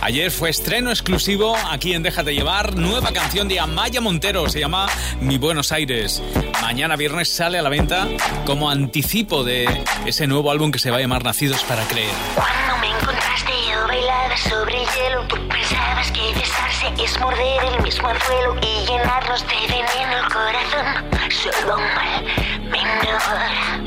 Ayer 0.00 0.30
fue 0.30 0.50
estreno 0.50 0.90
exclusivo 0.90 1.56
aquí 1.70 1.94
en 1.94 2.02
Déjate 2.02 2.34
Llevar, 2.34 2.76
nueva 2.76 3.12
canción 3.12 3.48
de 3.48 3.58
Amaya 3.58 4.00
Montero, 4.00 4.48
se 4.48 4.60
llama 4.60 4.86
Mi 5.20 5.38
Buenos 5.38 5.72
Aires. 5.72 6.22
Mañana 6.62 6.96
viernes 6.96 7.28
sale 7.28 7.58
a 7.58 7.62
la 7.62 7.68
venta 7.68 8.08
como 8.44 8.70
anticipo 8.70 9.42
de 9.42 9.66
ese 10.04 10.26
nuevo 10.26 10.50
álbum 10.50 10.70
que 10.70 10.78
se 10.78 10.90
va 10.90 10.98
a 10.98 11.00
llamar 11.00 11.24
Nacidos 11.24 11.62
para 11.64 11.82
Creer. 11.84 12.10
Cuando 12.34 12.78
me 12.78 12.88
encontraste 12.88 13.52
yo 13.68 13.86
bailaba 13.88 14.36
sobre 14.36 14.82
el 14.82 14.88
hielo, 14.88 15.22
tú 15.28 15.36
pensabas 15.48 16.12
que 16.12 16.20
besarse 16.34 17.04
es 17.04 17.18
morder 17.20 17.64
el 17.74 17.82
mismo 17.82 18.08
anzuelo 18.08 18.56
y 18.62 18.86
llenarnos 18.86 19.44
de 19.48 19.74
veneno 19.74 20.18
el 20.18 20.32
corazón. 20.32 21.30
Solo 21.30 21.76
un 21.76 21.94
mal 21.94 22.24
menor 22.70 23.85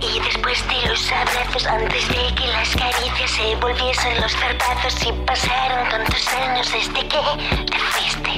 y 0.00 0.20
después 0.20 0.64
de 0.68 0.88
los 0.88 1.10
abrazos, 1.10 1.66
antes 1.66 2.08
de 2.08 2.34
que 2.34 2.46
las 2.46 2.68
caricias 2.76 3.30
se 3.30 3.56
volviesen 3.56 4.20
los 4.20 4.32
zarpazos 4.32 4.94
y 5.06 5.12
pasaron 5.26 5.88
tantos 5.88 6.28
años 6.34 6.70
desde 6.72 7.08
que 7.08 7.18
te 7.66 7.78
fuiste 7.78 8.30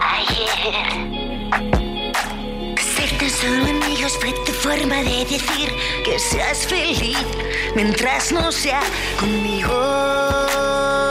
ayer. 0.00 0.74
Ser 2.78 3.18
tan 3.18 3.30
solo 3.30 3.64
amigos 3.64 4.16
fue 4.20 4.32
tu 4.44 4.52
forma 4.52 4.96
de 4.96 5.24
decir 5.24 5.74
que 6.04 6.18
seas 6.18 6.66
feliz 6.66 7.18
mientras 7.74 8.30
no 8.32 8.52
sea 8.52 8.82
conmigo. 9.18 11.09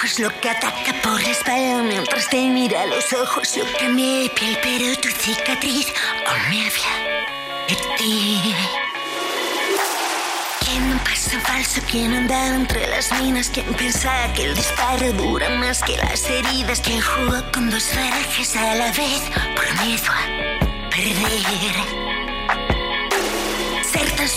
Rojos, 0.00 0.18
lo 0.18 0.40
que 0.40 0.50
ataca 0.50 0.92
por 1.02 1.20
la 1.22 1.30
espalda 1.30 1.82
mientras 1.82 2.28
te 2.28 2.48
mira 2.48 2.82
a 2.82 2.86
los 2.86 3.12
ojos. 3.12 3.54
Yo 3.54 3.64
cambié 3.78 4.24
de 4.24 4.30
piel, 4.30 4.58
pero 4.62 4.96
tu 5.00 5.08
cicatriz 5.08 5.86
aún 6.26 6.50
me 6.50 6.66
habla 6.66 7.28
de 7.68 7.74
ti. 7.96 8.54
¿Quién 10.60 10.92
un 10.92 10.98
paso 11.00 11.38
falso? 11.40 11.80
¿Quién 11.90 12.14
andaba 12.14 12.56
entre 12.56 12.86
las 12.88 13.10
minas? 13.20 13.50
¿Quién 13.50 13.72
pensaba 13.74 14.32
que 14.32 14.44
el 14.44 14.54
disparo 14.54 15.12
dura 15.12 15.48
más 15.50 15.82
que 15.82 15.96
las 15.96 16.28
heridas? 16.28 16.80
¿Quién 16.80 17.00
jugó 17.00 17.42
con 17.52 17.70
dos 17.70 17.88
barajas 17.94 18.56
a 18.56 18.74
la 18.74 18.86
vez 18.92 19.22
por 19.56 19.84
miedo 19.84 20.12
a 20.12 20.90
perder? 20.90 22.09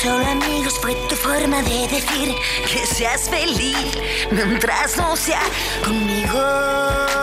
Solo 0.02 0.26
amigos 0.26 0.78
fue 0.82 0.96
tu 1.08 1.16
forma 1.16 1.62
de 1.62 1.88
decir 1.88 2.36
que 2.68 2.86
seas 2.86 3.30
feliz 3.30 3.98
mientras 4.32 4.98
no 4.98 5.16
sea 5.16 5.42
conmigo. 5.86 7.23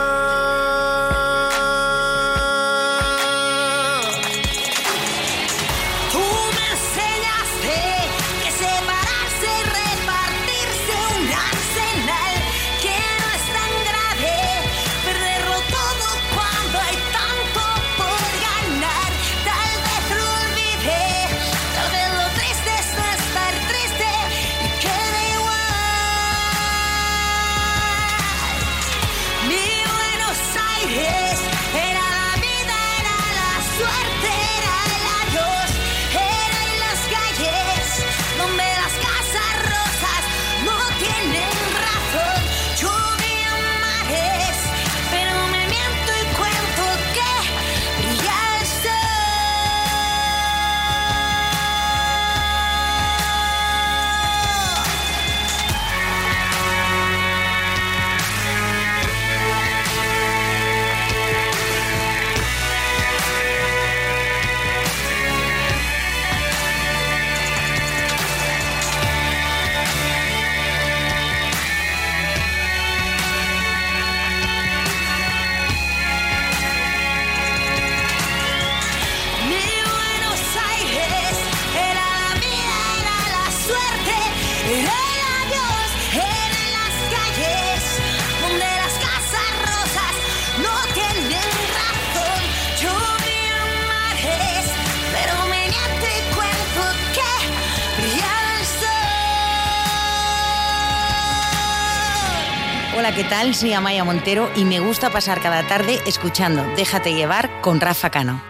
Soy 103.41 103.73
Amaya 103.73 104.03
Montero 104.03 104.49
y 104.55 104.63
me 104.63 104.79
gusta 104.79 105.09
pasar 105.09 105.41
cada 105.41 105.67
tarde 105.67 105.99
escuchando 106.05 106.63
Déjate 106.77 107.13
llevar 107.13 107.59
con 107.59 107.81
Rafa 107.81 108.09
Cano. 108.09 108.41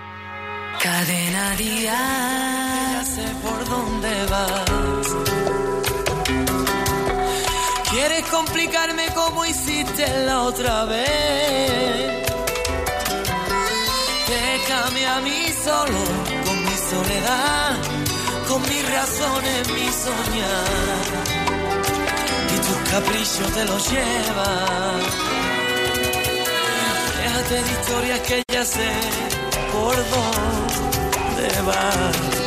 Cadena 0.80 1.56
día, 1.56 3.02
sé 3.04 3.26
por 3.42 3.68
dónde 3.68 4.26
vas. 4.30 5.08
Quieres 7.90 8.26
complicarme 8.28 9.08
como 9.16 9.44
hiciste 9.46 10.06
la 10.26 10.42
otra 10.42 10.86
vez. 10.86 12.28
Déjame 14.28 15.06
a 15.08 15.20
mí 15.22 15.46
solo 15.64 16.00
con 16.46 16.64
mi 16.64 16.78
soledad, 16.90 17.78
con 18.48 18.62
mis 18.62 18.92
razones, 18.92 19.68
mi 19.70 19.90
soñar 19.90 21.31
capricho 22.90 23.44
te 23.54 23.66
lo 23.66 23.78
lleva. 23.78 24.50
Déjate 27.18 27.56
de 27.64 27.72
historias 27.72 28.20
que 28.22 28.44
ya 28.52 28.66
sé 28.66 28.92
por 29.72 29.96
dónde 29.96 31.62
va. 31.68 32.41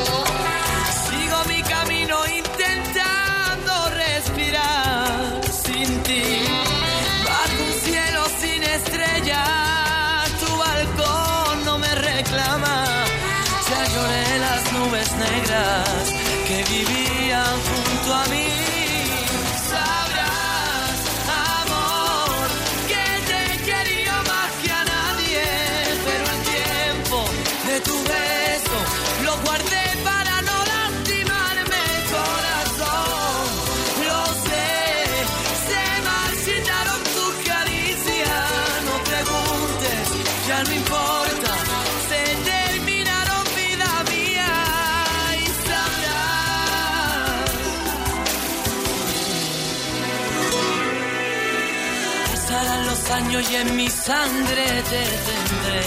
Y 53.30 53.56
en 53.56 53.76
mi 53.76 53.88
sangre 53.88 54.64
te 54.90 55.02
tendré. 55.28 55.82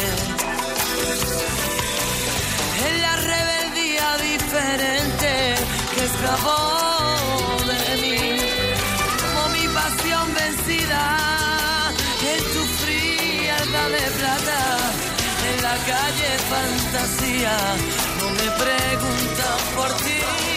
En 2.88 3.02
la 3.02 3.16
rebeldía 3.16 4.18
diferente 4.18 5.56
que 5.94 6.04
escapó 6.06 6.60
de 7.72 8.02
mí, 8.02 8.38
como 9.22 9.50
mi 9.56 9.68
pasión 9.68 10.34
vencida 10.34 11.04
en 12.34 12.42
tu 12.54 12.64
frialdad 12.82 13.90
de 13.98 14.12
plata, 14.20 14.62
en 15.50 15.64
la 15.64 15.78
calle 15.92 16.30
fantasía, 16.54 17.58
no 18.20 18.30
me 18.32 18.48
preguntan 18.64 19.60
por 19.76 19.90
ti. 20.04 20.57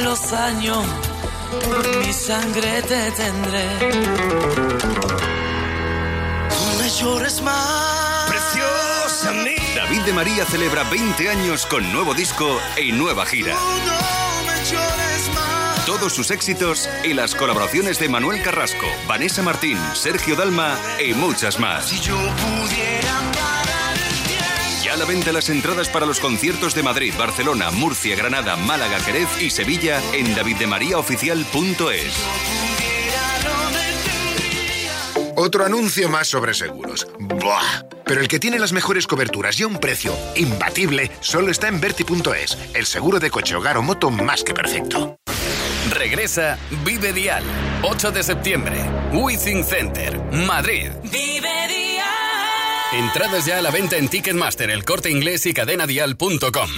Los 0.00 0.32
años, 0.32 0.84
mi 2.04 2.12
sangre 2.12 2.82
te 2.82 3.10
tendré. 3.12 3.66
No 6.50 6.82
me 6.82 6.88
llores 6.88 7.42
más. 7.42 8.30
Preciosa 8.30 9.32
David 9.76 10.00
de 10.02 10.12
María 10.12 10.44
celebra 10.46 10.84
20 10.84 11.28
años 11.28 11.66
con 11.66 11.90
nuevo 11.92 12.14
disco 12.14 12.60
y 12.82 12.92
nueva 12.92 13.26
gira. 13.26 13.56
Todos 15.86 16.12
sus 16.12 16.30
éxitos 16.30 16.88
y 17.04 17.12
las 17.12 17.34
colaboraciones 17.34 17.98
de 17.98 18.08
Manuel 18.08 18.42
Carrasco, 18.42 18.86
Vanessa 19.06 19.42
Martín, 19.42 19.78
Sergio 19.94 20.36
Dalma 20.36 20.78
y 21.04 21.12
muchas 21.12 21.58
más. 21.58 21.86
Si 21.86 22.00
yo 22.00 22.16
pudiera 22.16 23.01
la 25.02 25.08
venta 25.08 25.32
las 25.32 25.48
entradas 25.48 25.88
para 25.88 26.06
los 26.06 26.20
conciertos 26.20 26.76
de 26.76 26.84
Madrid, 26.84 27.12
Barcelona, 27.18 27.72
Murcia, 27.72 28.14
Granada, 28.14 28.54
Málaga, 28.54 29.00
Jerez 29.00 29.28
y 29.40 29.50
Sevilla 29.50 30.00
en 30.12 30.32
daviddemariaoficial.es. 30.32 32.14
Otro 35.34 35.64
anuncio 35.64 36.08
más 36.08 36.28
sobre 36.28 36.54
seguros. 36.54 37.08
¡Buah! 37.18 37.82
Pero 38.04 38.20
el 38.20 38.28
que 38.28 38.38
tiene 38.38 38.60
las 38.60 38.72
mejores 38.72 39.08
coberturas 39.08 39.58
y 39.58 39.64
a 39.64 39.66
un 39.66 39.78
precio 39.78 40.14
imbatible 40.36 41.10
solo 41.18 41.50
está 41.50 41.66
en 41.66 41.80
Verti.es, 41.80 42.56
el 42.72 42.86
seguro 42.86 43.18
de 43.18 43.30
coche, 43.30 43.56
hogar 43.56 43.78
o 43.78 43.82
moto 43.82 44.08
más 44.08 44.44
que 44.44 44.54
perfecto. 44.54 45.16
Regresa 45.90 46.58
Vive 46.84 47.12
Dial, 47.12 47.42
8 47.82 48.12
de 48.12 48.22
septiembre, 48.22 48.76
Withing 49.12 49.64
Center, 49.64 50.16
Madrid. 50.46 50.92
Vive 51.02 51.66
Dial. 51.66 51.81
Entradas 52.92 53.46
ya 53.46 53.58
a 53.58 53.62
la 53.62 53.70
venta 53.70 53.96
en 53.96 54.08
Ticketmaster, 54.08 54.70
el 54.70 54.84
corte 54.84 55.10
inglés 55.10 55.46
y 55.46 55.54
cadenadial.com. 55.54 56.70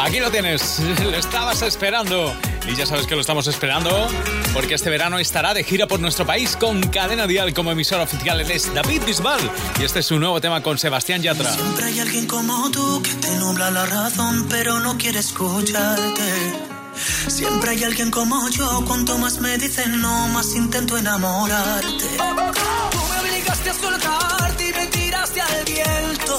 Aquí 0.00 0.18
lo 0.18 0.30
tienes, 0.30 0.80
lo 1.02 1.16
estabas 1.16 1.62
esperando. 1.62 2.34
Y 2.66 2.74
ya 2.74 2.86
sabes 2.86 3.06
que 3.06 3.14
lo 3.14 3.20
estamos 3.20 3.46
esperando 3.46 4.08
porque 4.52 4.74
este 4.74 4.90
verano 4.90 5.18
estará 5.18 5.54
de 5.54 5.62
gira 5.62 5.86
por 5.86 6.00
nuestro 6.00 6.26
país 6.26 6.56
con 6.56 6.80
Cadena 6.88 7.26
Dial 7.26 7.54
como 7.54 7.70
emisor 7.70 8.00
oficial. 8.00 8.40
Él 8.40 8.50
es 8.50 8.72
David 8.74 9.02
Bisbal 9.06 9.40
y 9.78 9.84
este 9.84 10.00
es 10.00 10.06
su 10.06 10.18
nuevo 10.18 10.40
tema 10.40 10.62
con 10.62 10.78
Sebastián 10.78 11.22
Yatra. 11.22 11.52
Siempre 11.52 11.84
hay 11.84 12.00
alguien 12.00 12.26
como 12.26 12.70
tú 12.70 13.02
que 13.02 13.14
te 13.14 13.36
nubla 13.36 13.70
la 13.70 13.86
razón, 13.86 14.46
pero 14.48 14.80
no 14.80 14.98
quiere 14.98 15.20
escucharte. 15.20 16.82
Siempre 17.28 17.70
hay 17.70 17.84
alguien 17.84 18.10
como 18.10 18.48
yo, 18.48 18.84
cuanto 18.86 19.18
más 19.18 19.38
me 19.40 19.56
dicen 19.58 20.00
no, 20.00 20.28
más 20.28 20.54
intento 20.54 20.96
enamorarte. 20.96 21.88
Tú 21.88 22.98
me 23.08 23.20
obligaste 23.20 23.70
a 23.70 23.74
soltarte 23.74 24.68
y 24.68 24.72
me 24.72 24.86
tiraste 24.86 25.40
al 25.40 25.64
viento. 25.64 26.38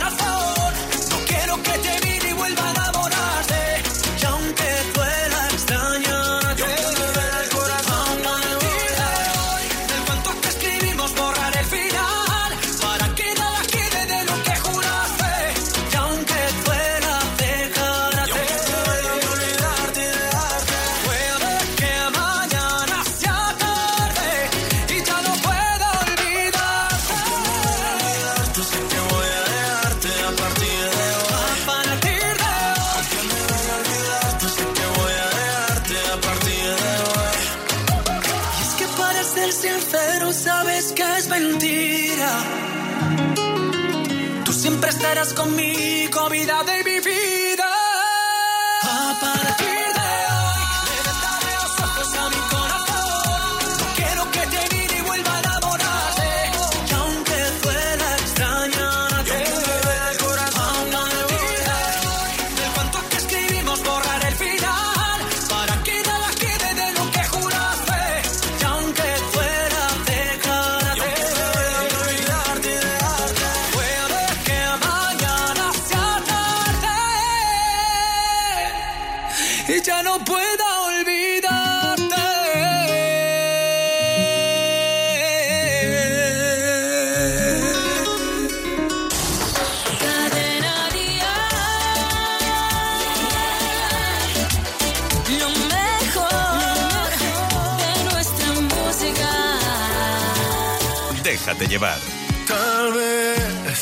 Llevar. 101.67 101.99
Tal 102.47 102.93
vez 102.93 103.79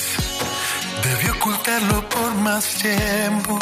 debí 1.04 1.30
ocultarlo 1.30 2.08
por 2.10 2.34
más 2.36 2.66
tiempo. 2.76 3.60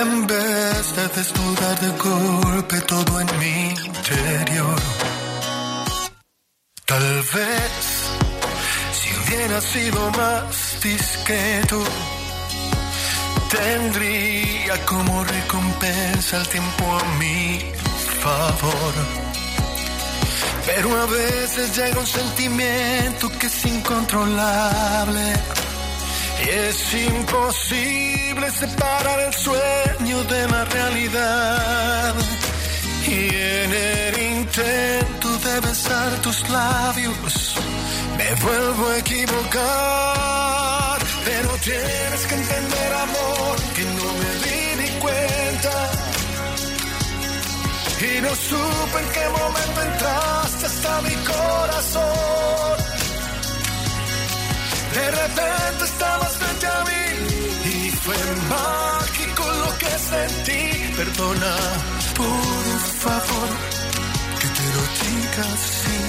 En 0.00 0.26
vez 0.26 0.96
de 0.96 1.08
desnudar 1.08 1.80
de 1.80 1.90
golpe 1.98 2.80
todo 2.82 3.20
en 3.20 3.38
mi 3.38 3.70
interior. 3.70 4.80
Tal 6.84 7.22
vez 7.34 7.72
si 8.92 9.08
hubiera 9.18 9.60
sido 9.60 10.10
más 10.10 10.80
discreto, 10.82 11.82
tendría 13.48 14.86
como 14.86 15.24
recompensa 15.24 16.38
el 16.38 16.48
tiempo 16.48 16.84
a 16.98 17.04
mi 17.18 17.60
favor. 18.22 19.29
Pero 20.66 21.02
a 21.02 21.06
veces 21.06 21.76
llega 21.76 21.98
un 21.98 22.06
sentimiento 22.06 23.30
que 23.38 23.46
es 23.46 23.66
incontrolable. 23.66 25.32
Y 26.44 26.48
es 26.48 26.94
imposible 26.94 28.50
separar 28.50 29.20
el 29.20 29.34
sueño 29.34 30.24
de 30.24 30.48
la 30.48 30.64
realidad. 30.64 32.14
Y 33.06 33.34
en 33.34 33.72
el 33.72 34.18
intento 34.38 35.38
de 35.38 35.60
besar 35.60 36.20
tus 36.22 36.48
labios, 36.48 37.54
me 38.16 38.34
vuelvo 38.36 38.88
a 38.88 38.98
equivocar. 38.98 40.98
Pero 41.24 41.50
tienes 41.62 42.26
que 42.26 42.34
entender, 42.34 42.94
amor, 42.94 43.29
y 48.02 48.20
no 48.22 48.34
supe 48.34 48.98
en 48.98 49.08
qué 49.12 49.28
momento 49.28 49.82
entraste 49.82 50.66
hasta 50.66 51.02
mi 51.02 51.14
corazón. 51.32 52.76
De 54.94 55.10
repente 55.10 55.84
estabas 55.84 56.32
frente 56.38 56.66
a 56.66 56.84
mí 56.88 57.04
y 57.74 57.90
fue 57.90 58.16
mágico 58.48 59.44
lo 59.64 59.78
que 59.78 59.92
sentí. 60.12 60.94
Perdona, 60.96 61.56
por 62.16 62.80
favor, 63.04 63.50
que 64.40 64.48
te 64.48 64.64
lo 64.74 64.82
diga 65.00 65.44
así. 65.54 65.99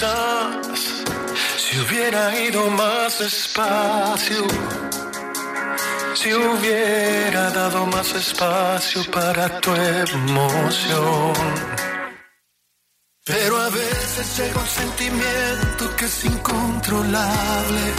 Si 0.00 1.78
hubiera 1.78 2.40
ido 2.40 2.70
más 2.70 3.18
despacio, 3.18 4.46
si 6.14 6.32
hubiera 6.32 7.50
dado 7.50 7.84
más 7.84 8.10
espacio 8.14 9.02
para 9.10 9.60
tu 9.60 9.74
emoción. 9.74 11.34
Pero 13.26 13.60
a 13.60 13.68
veces 13.68 14.38
llega 14.38 14.58
un 14.58 14.66
sentimiento 14.66 15.96
que 15.96 16.04
es 16.06 16.24
incontrolable. 16.24 17.94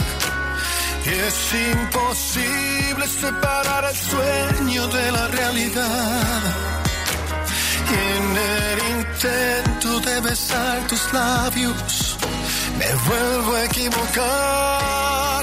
Y 1.06 1.08
es 1.08 1.54
imposible 1.72 3.06
separar 3.06 3.84
el 3.84 3.96
sueño 3.96 4.86
de 4.88 5.12
la 5.12 5.28
realidad 5.28 6.81
en 7.92 8.36
el 8.36 8.78
intento 8.98 10.00
de 10.00 10.20
besar 10.20 10.86
tus 10.86 11.12
labios, 11.12 12.16
me 12.78 12.94
vuelvo 13.08 13.54
a 13.54 13.64
equivocar. 13.64 15.42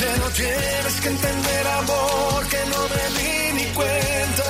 Pero 0.00 0.30
tienes 0.30 0.94
que 1.02 1.08
entender, 1.08 1.66
amor, 1.68 2.46
que 2.48 2.62
no 2.72 2.80
me 2.92 3.04
di 3.18 3.52
ni 3.58 3.66
cuenta. 3.74 4.48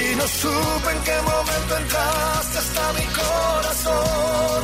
Y 0.00 0.14
no 0.14 0.26
supe 0.28 0.90
en 0.92 1.02
qué 1.02 1.16
momento 1.22 1.76
entraste 1.76 2.58
hasta 2.58 2.92
mi 2.92 3.06
corazón. 3.20 4.62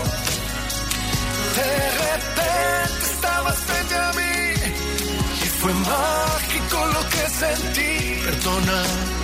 De 1.57 1.91
repente 2.07 3.05
estabas 3.13 3.57
frente 3.57 3.95
a 3.97 4.13
mí 4.13 4.55
y 5.45 5.49
fue 5.61 5.73
mágico 5.73 6.87
lo 6.95 7.03
que 7.11 7.25
sentí. 7.43 8.23
Perdona 8.25 9.24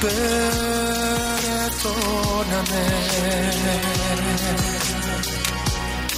perdóname. 0.00 1.62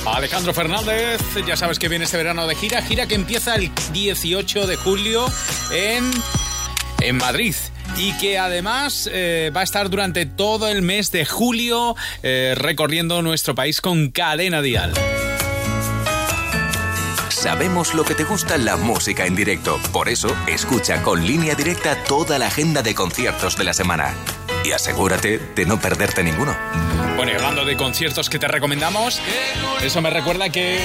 Alejandro 0.07 0.53
Fernández, 0.53 1.21
ya 1.47 1.57
sabes 1.57 1.79
que 1.79 1.89
viene 1.89 2.05
este 2.05 2.17
verano 2.17 2.47
de 2.47 2.55
gira, 2.55 2.83
gira 2.83 3.07
que 3.07 3.15
empieza 3.15 3.55
el 3.57 3.71
18 3.93 4.67
de 4.67 4.77
julio 4.77 5.27
en, 5.73 6.11
en 7.01 7.17
Madrid 7.17 7.55
y 7.97 8.13
que 8.19 8.39
además 8.39 9.09
eh, 9.13 9.51
va 9.55 9.63
a 9.63 9.65
estar 9.65 9.89
durante 9.91 10.27
todo 10.27 10.69
el 10.69 10.83
mes 10.83 11.11
de 11.11 11.25
julio 11.25 11.97
eh, 12.23 12.55
recorriendo 12.57 13.23
nuestro 13.23 13.55
país 13.55 13.81
con 13.81 14.11
cadena 14.11 14.63
dial. 14.63 14.93
Sabemos 17.45 17.93
lo 17.93 18.05
que 18.07 18.15
te 18.15 18.25
gusta 18.25 18.57
la 18.57 18.79
música 18.79 19.27
en 19.27 19.35
directo. 19.37 19.79
Por 19.93 20.09
eso, 20.09 20.35
escucha 20.47 21.03
con 21.03 21.27
línea 21.27 21.55
directa 21.55 22.03
toda 22.05 22.39
la 22.39 22.47
agenda 22.47 22.81
de 22.81 22.95
conciertos 22.95 23.59
de 23.59 23.65
la 23.65 23.75
semana. 23.75 24.15
Y 24.65 24.73
asegúrate 24.73 25.37
de 25.55 25.67
no 25.67 25.79
perderte 25.79 26.25
ninguno. 26.25 26.57
Bueno, 27.19 27.33
y 27.33 27.35
hablando 27.35 27.67
de 27.67 27.77
conciertos 27.77 28.31
que 28.31 28.39
te 28.39 28.49
recomendamos, 28.49 29.21
eso 29.83 30.01
me 30.01 30.09
recuerda 30.09 30.49
que 30.49 30.81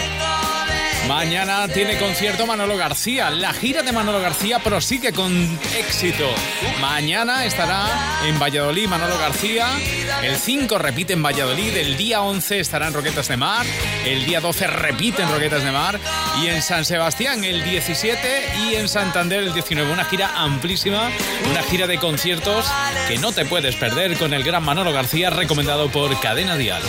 Mañana 1.09 1.67
tiene 1.67 1.97
concierto 1.97 2.45
Manolo 2.45 2.77
García. 2.77 3.31
La 3.31 3.51
gira 3.51 3.81
de 3.81 3.91
Manolo 3.91 4.21
García 4.21 4.59
prosigue 4.59 5.11
con 5.11 5.59
éxito. 5.75 6.29
Mañana 6.79 7.45
estará 7.45 7.87
en 8.27 8.37
Valladolid 8.37 8.87
Manolo 8.87 9.17
García. 9.17 9.67
El 10.21 10.35
5 10.37 10.77
repite 10.77 11.13
en 11.13 11.23
Valladolid. 11.23 11.75
El 11.75 11.97
día 11.97 12.21
11 12.21 12.59
estará 12.59 12.87
en 12.87 12.93
Roquetas 12.93 13.27
de 13.27 13.37
Mar. 13.37 13.65
El 14.05 14.23
día 14.23 14.39
12 14.39 14.67
repite 14.67 15.23
en 15.23 15.31
Roquetas 15.31 15.63
de 15.63 15.71
Mar. 15.71 15.99
Y 16.43 16.47
en 16.47 16.61
San 16.61 16.85
Sebastián 16.85 17.43
el 17.43 17.63
17 17.63 18.69
y 18.69 18.75
en 18.75 18.87
Santander 18.87 19.39
el 19.39 19.53
19. 19.53 19.91
Una 19.91 20.05
gira 20.05 20.29
amplísima. 20.35 21.09
Una 21.49 21.63
gira 21.63 21.87
de 21.87 21.97
conciertos 21.97 22.67
que 23.07 23.17
no 23.17 23.31
te 23.31 23.45
puedes 23.45 23.75
perder 23.77 24.15
con 24.15 24.31
el 24.35 24.43
gran 24.43 24.63
Manolo 24.63 24.93
García 24.93 25.31
recomendado 25.31 25.89
por 25.89 26.17
Cadena 26.19 26.55
Dial. 26.55 26.83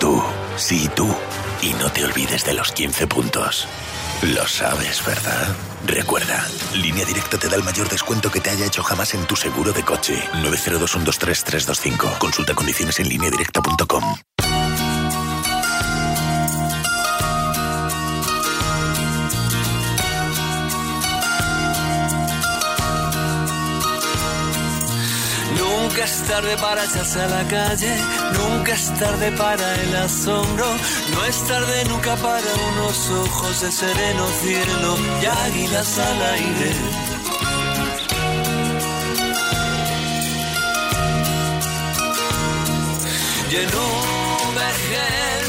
Tú, 0.00 0.24
sí, 0.56 0.88
tú. 0.96 1.14
Y 1.62 1.72
no 1.74 1.90
te 1.90 2.04
olvides 2.04 2.44
de 2.44 2.54
los 2.54 2.72
15 2.72 3.06
puntos. 3.06 3.66
Lo 4.22 4.46
sabes, 4.46 5.04
¿verdad? 5.04 5.54
Recuerda, 5.86 6.46
Línea 6.74 7.04
Directa 7.04 7.38
te 7.38 7.48
da 7.48 7.56
el 7.56 7.62
mayor 7.62 7.88
descuento 7.88 8.30
que 8.30 8.40
te 8.40 8.50
haya 8.50 8.66
hecho 8.66 8.82
jamás 8.82 9.14
en 9.14 9.24
tu 9.26 9.36
seguro 9.36 9.72
de 9.72 9.82
coche. 9.82 10.22
902-123-325. 10.34 12.18
Consulta 12.18 12.54
condiciones 12.54 12.98
en 13.00 13.08
lineadirecta.com. 13.08 14.25
es 26.06 26.22
tarde 26.22 26.56
para 26.58 26.84
echarse 26.84 27.20
a 27.20 27.26
la 27.26 27.44
calle, 27.48 27.92
nunca 28.38 28.72
es 28.74 28.94
tarde 28.94 29.32
para 29.32 29.74
el 29.82 29.96
asombro, 29.96 30.66
no 31.12 31.24
es 31.24 31.38
tarde 31.48 31.84
nunca 31.88 32.14
para 32.16 32.50
unos 32.70 33.10
ojos 33.10 33.60
de 33.60 33.72
sereno 33.72 34.26
cielo 34.40 34.96
y 35.20 35.26
águilas 35.26 35.98
al 35.98 36.22
aire. 36.36 36.70
Y 43.50 43.56
en 43.56 43.70
un 43.88 44.54
vergel 44.62 45.44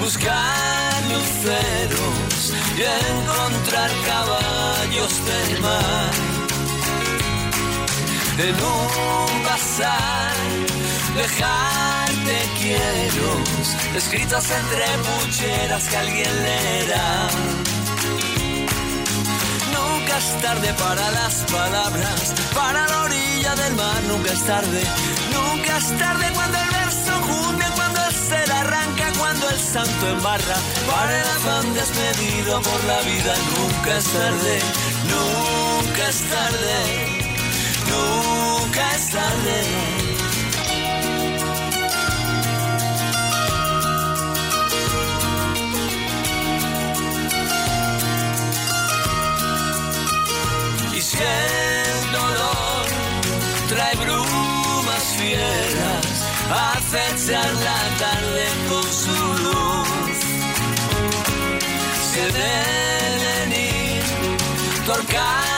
buscar 0.00 1.02
luceros 1.14 2.52
y 2.76 2.82
encontrar 3.12 3.90
caballos 4.06 5.12
del 5.26 5.60
mar 5.60 6.37
en 8.40 8.54
un 8.54 9.44
bazar, 9.44 10.32
dejarte 11.16 12.36
quiero, 12.56 13.30
escritos 13.96 14.44
entre 14.50 14.84
pucheras 15.06 15.88
que 15.88 15.96
alguien 15.96 16.42
leerá. 16.44 17.28
Nunca 19.74 20.18
es 20.18 20.42
tarde 20.42 20.72
para 20.74 21.10
las 21.10 21.34
palabras, 21.50 22.34
para 22.54 22.86
la 22.86 23.02
orilla 23.02 23.56
del 23.56 23.74
mar, 23.74 24.02
nunca 24.06 24.32
es 24.32 24.44
tarde, 24.44 24.82
nunca 25.32 25.76
es 25.78 25.98
tarde 25.98 26.26
cuando 26.34 26.58
el 26.58 26.70
verso 26.70 27.12
junte, 27.26 27.64
cuando 27.74 28.04
el 28.04 28.14
ser 28.14 28.52
arranca, 28.52 29.12
cuando 29.18 29.50
el 29.50 29.58
santo 29.58 30.08
embarra, 30.10 30.56
para 30.88 31.20
el 31.22 31.28
afán 31.28 31.74
desmedido 31.74 32.62
por 32.62 32.84
la 32.84 33.00
vida, 33.00 33.34
nunca 33.56 33.98
es 33.98 34.04
tarde, 34.04 34.58
nunca 35.10 36.08
es 36.08 36.20
tarde 36.30 37.07
nunca 37.90 38.82
es 38.96 39.10
tarde. 39.10 39.58
Y 50.96 51.00
si 51.00 51.18
dolor 52.12 52.86
trae 53.68 53.94
brumas 53.96 55.04
fieras, 55.18 56.06
acechan 56.50 57.54
la 57.68 57.80
tarde 57.98 58.46
con 58.68 58.84
su 59.02 59.16
luz. 59.44 59.58
El 62.18 62.32
venir 62.32 64.02
torcaces 64.84 65.57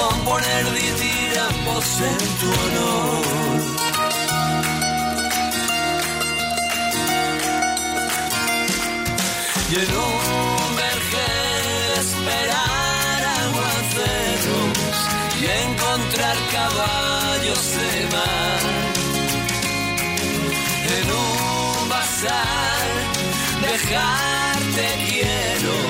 componer 0.00 0.64
diramos 1.04 1.86
en 2.10 2.18
tu 2.40 2.48
honor. 2.62 3.22
Y 9.70 9.74
en 9.84 9.90
un 10.08 10.76
vergel 10.84 11.90
esperar 12.04 13.20
aguaceros 13.42 14.98
y 15.40 15.44
encontrar 15.66 16.36
caballos 16.56 17.62
de 17.78 17.92
mar. 18.16 18.60
En 20.96 21.06
un 21.24 21.88
bazar 21.88 22.88
dejarte 23.62 24.86
quiero 25.08 25.89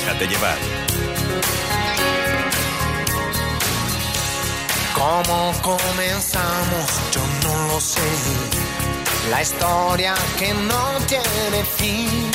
Déjate 0.00 0.26
llevar. 0.28 0.58
¿Cómo 4.94 5.52
comenzamos? 5.62 6.86
Yo 7.12 7.20
no 7.44 7.68
lo 7.68 7.80
sé. 7.80 8.00
La 9.30 9.42
historia 9.42 10.14
que 10.38 10.54
no 10.54 10.98
tiene 11.06 11.64
fin. 11.76 12.30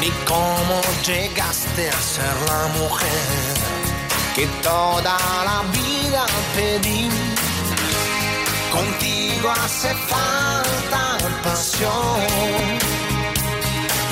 Ni 0.00 0.10
cómo 0.26 0.80
llegaste 1.06 1.88
a 1.88 2.00
ser 2.00 2.34
la 2.48 2.66
mujer 2.78 3.54
que 4.34 4.46
toda 4.62 5.16
la 5.44 5.62
vida 5.72 6.26
pedí. 6.56 7.08
Contigo 8.72 9.50
hace 9.50 9.94
falta 9.94 11.18
pasión 11.44 12.93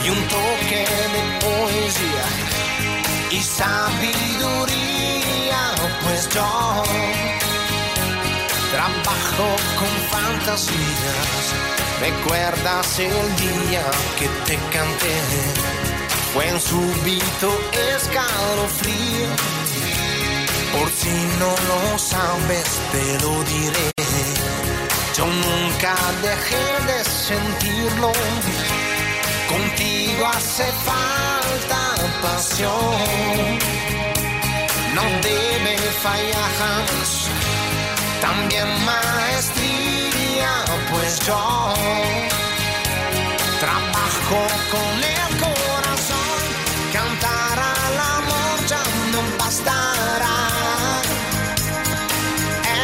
y 0.05 0.11
un 0.11 0.29
toque 0.29 0.85
de 1.15 1.23
poesía 1.41 2.25
y 3.31 3.41
sabiduría, 3.41 4.81
pues 6.03 6.29
yo 6.35 6.83
trabajo 8.73 9.57
con 9.79 9.93
fantasías. 10.11 11.55
¿Recuerdas 12.01 12.99
el 12.99 13.37
día 13.37 13.85
que 14.19 14.29
te 14.47 14.57
canté? 14.73 15.17
Fue 16.33 16.53
un 16.53 16.61
súbito 16.61 17.49
escalofrío. 17.95 19.29
Por 20.73 20.91
si 20.91 21.15
no 21.39 21.55
lo 21.69 21.99
sabes, 21.99 22.81
te 22.91 23.05
lo 23.25 23.33
diré. 23.45 23.93
Yo 25.17 25.27
nunca 25.27 25.95
dejé 26.23 26.65
de 26.87 27.05
sentirlo 27.05 28.13
Contigo 29.53 30.27
hace 30.35 30.65
falta 30.89 31.95
pasión, 32.23 33.59
no 34.95 35.03
debe 35.29 35.77
fallar 36.03 36.51
jamás. 36.59 37.29
También 38.23 38.69
maestría, 38.87 40.53
pues 40.91 41.21
yo 41.27 41.75
trabajo 43.61 44.41
con 44.75 44.95
el 45.17 45.31
corazón. 45.45 46.41
Cantar 46.93 47.59
al 47.59 47.97
amor 48.19 48.67
ya 48.67 48.83
no 49.13 49.21
bastará. 49.39 50.39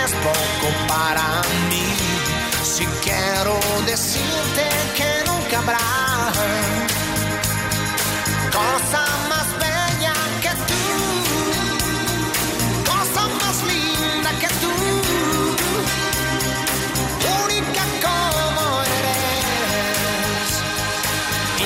Es 0.02 0.12
poco 0.26 0.68
para 0.86 1.28
mí. 1.70 1.88
Si 2.62 2.84
quiero 3.04 3.58
decirte 3.86 4.64
que 4.96 5.10
nunca 5.26 5.58
habrá 5.60 6.07
Cosa 8.58 9.04
más 9.28 9.48
bella 9.60 10.14
que 10.42 10.52
tú, 10.68 10.82
cosa 12.90 13.22
más 13.40 13.56
linda 13.70 14.30
que 14.40 14.48
tú, 14.62 14.72
única 17.44 17.84
como 18.02 18.64
eres, 18.98 20.50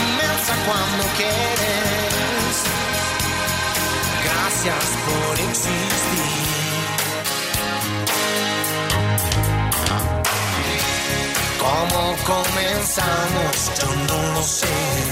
inmensa 0.03 0.55
cuando 0.67 1.03
quieres. 1.17 2.55
Gracias 4.27 4.85
por 5.07 5.33
insistir. 5.49 6.43
Como 11.59 12.01
comenzamos, 12.33 13.55
yo 13.81 13.89
no 14.09 14.19
lo 14.35 14.43
sé. 14.43 15.12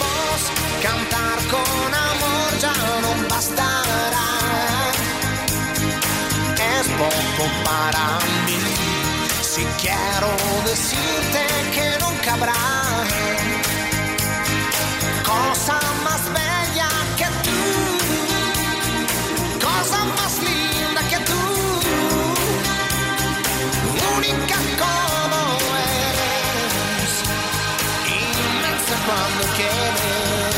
Cantar 0.81 1.37
con 1.51 1.93
amor 1.93 2.51
ya 2.59 2.73
no 3.03 3.11
bastará. 3.29 4.29
Es 6.77 6.87
poco 7.01 7.43
para 7.63 8.05
mí. 8.47 8.59
Si 9.41 9.63
quiero 9.81 10.29
decirte 10.65 11.41
que 11.75 11.87
nunca 12.03 12.33
habrá 12.33 12.53
cosa 15.23 15.79
más 16.03 16.23
bella 16.33 16.89
que 17.19 17.27
tú, 17.45 17.59
cosa 19.67 19.99
más 20.17 20.33
linda 20.47 21.01
que 21.11 21.19
tú, 21.29 21.41
única 24.15 24.57
como 24.81 25.41
eres, 25.93 27.13
inmensa 28.07 28.95
cuando 29.05 29.43
quieres. 29.57 30.50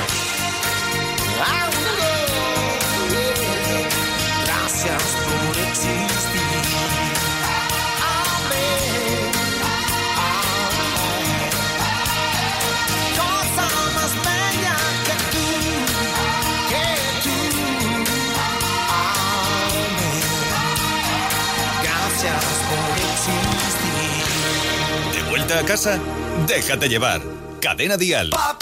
A 25.59 25.63
casa? 25.63 25.99
Déjate 26.47 26.87
llevar. 26.87 27.21
Cadena 27.59 27.97
Dial. 27.97 28.29
Pa, 28.29 28.57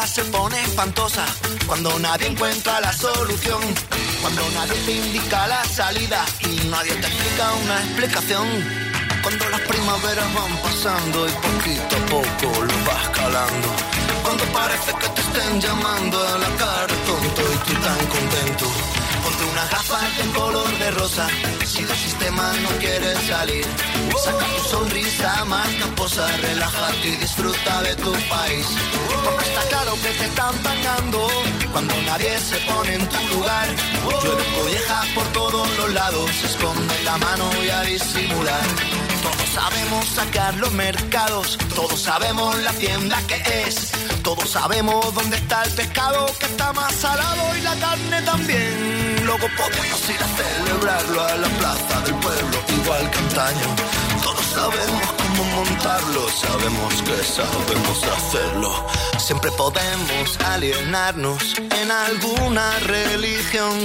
se 0.00 0.24
pone 0.24 0.58
espantosa, 0.62 1.24
cuando 1.66 1.98
nadie 1.98 2.26
encuentra 2.26 2.80
la 2.80 2.92
solución, 2.92 3.60
cuando 4.22 4.42
nadie 4.54 4.74
te 4.86 4.92
indica 4.92 5.46
la 5.46 5.62
salida 5.64 6.24
y 6.40 6.66
nadie 6.68 6.94
te 6.94 7.06
explica 7.06 7.52
una 7.62 7.78
explicación. 7.80 8.48
Cuando 9.22 9.50
las 9.50 9.60
primaveras 9.60 10.34
van 10.34 10.56
pasando 10.62 11.28
y 11.28 11.32
poquito 11.32 11.96
a 11.96 12.06
poco 12.06 12.64
lo 12.64 12.84
vas 12.86 13.08
calando. 13.10 13.68
Cuando 14.22 14.44
parece 14.46 14.92
que 14.94 15.08
te 15.08 15.20
estén 15.20 15.60
llamando 15.60 16.26
a 16.26 16.38
la 16.38 16.48
cara 16.56 16.94
tonto 17.06 17.42
y 17.42 17.56
tú 17.66 17.74
tan 17.80 18.06
contento. 18.06 18.66
Ponte 19.22 19.44
unas 19.52 19.70
gafas 19.70 20.16
de 20.16 20.24
color 20.32 20.78
de 20.78 20.90
rosa 20.92 21.28
si 21.66 21.84
del 21.84 21.96
sistema 21.96 22.52
no 22.62 22.70
quieres 22.78 23.18
salir. 23.28 23.66
Saca 24.24 24.46
tu 24.56 24.68
sonrisa 24.70 25.44
más 25.44 25.68
camposa, 25.80 26.26
relájate 26.38 27.08
y 27.08 27.21
disfruta 27.32 27.82
de 27.82 27.94
tu 27.96 28.12
país. 28.12 28.66
Porque 29.24 29.44
está 29.44 29.62
claro 29.68 29.94
que 29.94 30.10
te 30.18 30.24
están 30.24 30.54
pagando 30.58 31.28
cuando 31.72 31.94
nadie 32.02 32.38
se 32.38 32.56
pone 32.70 32.94
en 32.94 33.08
tu 33.08 33.28
lugar. 33.34 33.68
Llueve 34.22 34.44
collejas 34.58 35.06
por 35.14 35.26
todos 35.32 35.68
los 35.78 35.92
lados, 35.92 36.30
esconde 36.44 37.02
la 37.04 37.16
mano 37.16 37.50
y 37.64 37.70
a 37.70 37.80
disimular. 37.82 38.66
Todos 39.22 39.48
sabemos 39.54 40.06
sacar 40.08 40.54
los 40.56 40.72
mercados, 40.72 41.58
todos 41.74 42.00
sabemos 42.00 42.58
la 42.62 42.72
tienda 42.72 43.18
que 43.26 43.66
es, 43.66 43.92
todos 44.22 44.50
sabemos 44.50 45.14
dónde 45.14 45.36
está 45.36 45.62
el 45.62 45.72
pescado 45.72 46.26
que 46.38 46.46
está 46.46 46.72
más 46.72 46.94
salado 46.94 47.56
y 47.56 47.60
la 47.62 47.74
carne 47.76 48.22
también. 48.22 49.24
Luego 49.24 49.46
podemos 49.56 50.00
ir 50.10 50.20
a 50.22 50.28
celebrarlo 50.36 51.24
a 51.24 51.36
la 51.36 51.48
plaza 51.48 52.00
del 52.04 52.14
pueblo, 52.16 52.58
igual 52.82 53.10
que 53.10 53.18
antaño. 53.18 53.66
Todos 54.22 54.44
sabemos 54.46 55.21
cómo 55.36 55.44
montarlo, 55.64 56.28
sabemos 56.28 57.02
que 57.02 57.24
sabemos 57.24 58.02
hacerlo. 58.04 58.86
Siempre 59.18 59.50
podemos 59.52 60.38
alienarnos 60.46 61.54
en 61.58 61.90
alguna 61.90 62.78
religión 62.80 63.78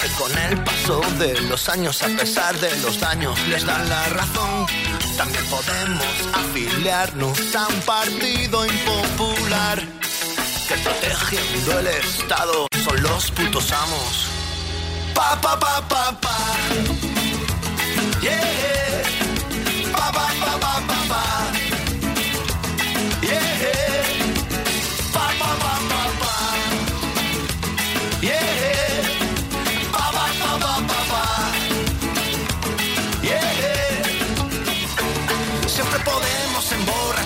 que 0.00 0.08
con 0.18 0.36
el 0.38 0.62
paso 0.62 1.00
de 1.18 1.40
los 1.42 1.68
años, 1.68 2.02
a 2.02 2.08
pesar 2.08 2.54
de 2.60 2.76
los 2.80 3.00
daños, 3.00 3.38
les 3.48 3.64
dan 3.64 3.88
la 3.88 4.04
razón. 4.08 4.66
También 5.16 5.44
podemos 5.46 6.14
afiliarnos 6.32 7.54
a 7.54 7.66
un 7.68 7.80
partido 7.82 8.66
impopular 8.66 9.80
que 10.68 10.74
protegiendo 10.76 11.78
el 11.80 11.86
Estado 11.88 12.66
son 12.84 13.02
los 13.02 13.30
putos 13.30 13.72
amos. 13.72 14.26
Pa 15.14 15.40
pa 15.40 15.58
pa 15.58 15.82
pa 15.88 16.20
pa. 16.20 16.36
Yeah. 18.22 18.91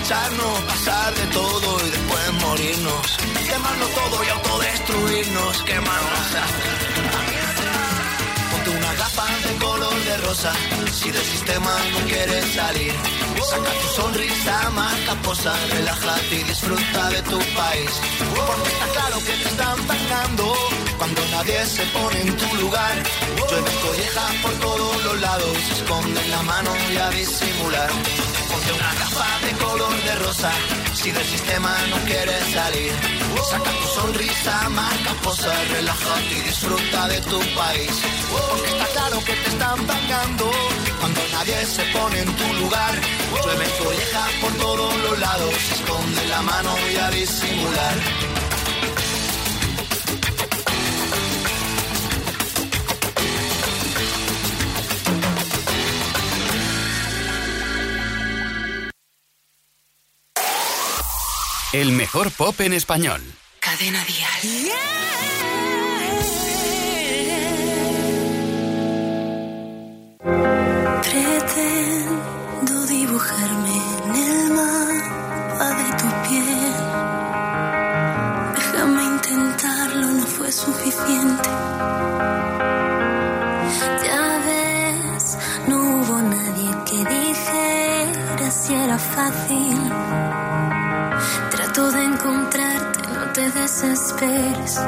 Emborracharnos, 0.07 0.59
pasar 0.63 1.13
de 1.15 1.27
todo 1.27 1.85
y 1.85 1.89
después 1.89 2.33
morirnos. 2.41 3.17
Quemarlo 3.49 3.87
todo 3.87 4.23
y 4.23 4.29
autodestruirnos, 4.29 5.63
quemarnos 5.63 6.27
Ponte 8.51 8.69
una 8.69 8.93
gafa 8.93 9.25
de 9.47 9.55
color 9.57 10.03
de 10.05 10.17
rosa 10.17 10.53
si 10.93 11.11
del 11.11 11.23
sistema 11.23 11.71
no 11.91 12.07
quieres 12.07 12.45
salir. 12.53 12.93
Saca 13.49 13.71
tu 13.81 14.01
sonrisa 14.01 14.69
más 14.71 14.95
caposa, 15.05 15.53
relájate 15.71 16.35
y 16.35 16.43
disfruta 16.43 17.09
de 17.09 17.21
tu 17.23 17.39
país. 17.39 17.91
Porque 18.47 18.69
está 18.69 18.87
claro 18.93 19.17
que 19.19 19.33
te 19.33 19.49
están 19.49 19.77
pagando 19.83 20.53
cuando 20.97 21.21
nadie 21.31 21.65
se 21.65 21.83
pone 21.87 22.21
en 22.21 22.37
tu 22.37 22.55
lugar. 22.55 23.03
Llueve 23.49 23.71
collejas 23.81 24.33
por 24.41 24.51
todos 24.53 25.03
los 25.03 25.21
lados, 25.21 25.57
esconde 25.71 26.27
la 26.27 26.41
mano 26.43 26.71
y 26.93 26.97
a 26.97 27.09
disimular. 27.09 28.36
Ponte 28.49 28.73
una 28.73 28.93
capa 28.95 29.27
de 29.45 29.51
color 29.63 30.03
de 30.03 30.15
rosa, 30.15 30.51
si 30.93 31.11
del 31.11 31.25
sistema 31.25 31.75
no 31.89 31.97
quieres 32.05 32.43
salir. 32.53 32.93
Saca 33.49 33.71
tu 33.71 33.87
sonrisa, 33.87 34.69
marca 34.69 35.13
posa, 35.23 35.53
relájate 35.71 36.33
y 36.37 36.41
disfruta 36.41 37.07
de 37.07 37.21
tu 37.21 37.39
país. 37.55 37.91
Porque 38.29 38.69
está 38.71 38.85
claro 38.87 39.19
que 39.23 39.33
te 39.33 39.49
están 39.49 39.85
pagando 39.85 40.51
cuando 40.99 41.21
nadie 41.31 41.65
se 41.65 41.83
pone 41.93 42.19
en 42.19 42.35
tu 42.35 42.53
lugar. 42.55 42.93
Llueve 43.43 43.65
collejas 43.83 44.31
por 44.41 44.53
todos 44.57 44.97
los 44.97 45.19
lados, 45.19 45.53
esconde 45.71 46.27
la 46.27 46.41
mano 46.41 46.75
y 46.91 46.95
a 46.97 47.09
disimular. 47.11 48.36
El 61.73 61.91
mejor 61.91 62.31
pop 62.31 62.57
en 62.61 62.71
español. 62.71 63.21
Cadena 63.59 64.01
Dial. 64.05 64.71
Pretendo 71.03 72.85
dibujarme 72.85 73.75
en 74.05 74.15
el 74.15 74.49
mapa 74.51 75.69
de 75.79 75.87
tu 75.99 76.07
piel. 76.29 76.73
Déjame 78.55 79.03
intentarlo, 79.03 80.07
no 80.07 80.25
fue 80.25 80.49
suficiente. 80.49 81.49
Ya 84.05 84.39
ves, 84.47 85.37
no 85.67 85.75
hubo 85.75 86.21
nadie 86.21 86.69
que 86.85 86.97
dijera 87.13 88.51
si 88.51 88.73
era 88.73 88.97
fácil. 88.97 90.26
Trato 91.77 91.91
de 91.91 92.03
encontrarte, 92.05 93.07
no 93.13 93.31
te 93.33 93.51
desesperes. 93.51 94.79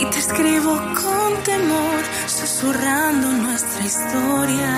Y 0.00 0.06
te 0.06 0.18
escribo 0.20 0.74
con 1.02 1.44
temor, 1.44 2.02
susurrando 2.26 3.28
nuestra 3.32 3.84
historia. 3.84 4.72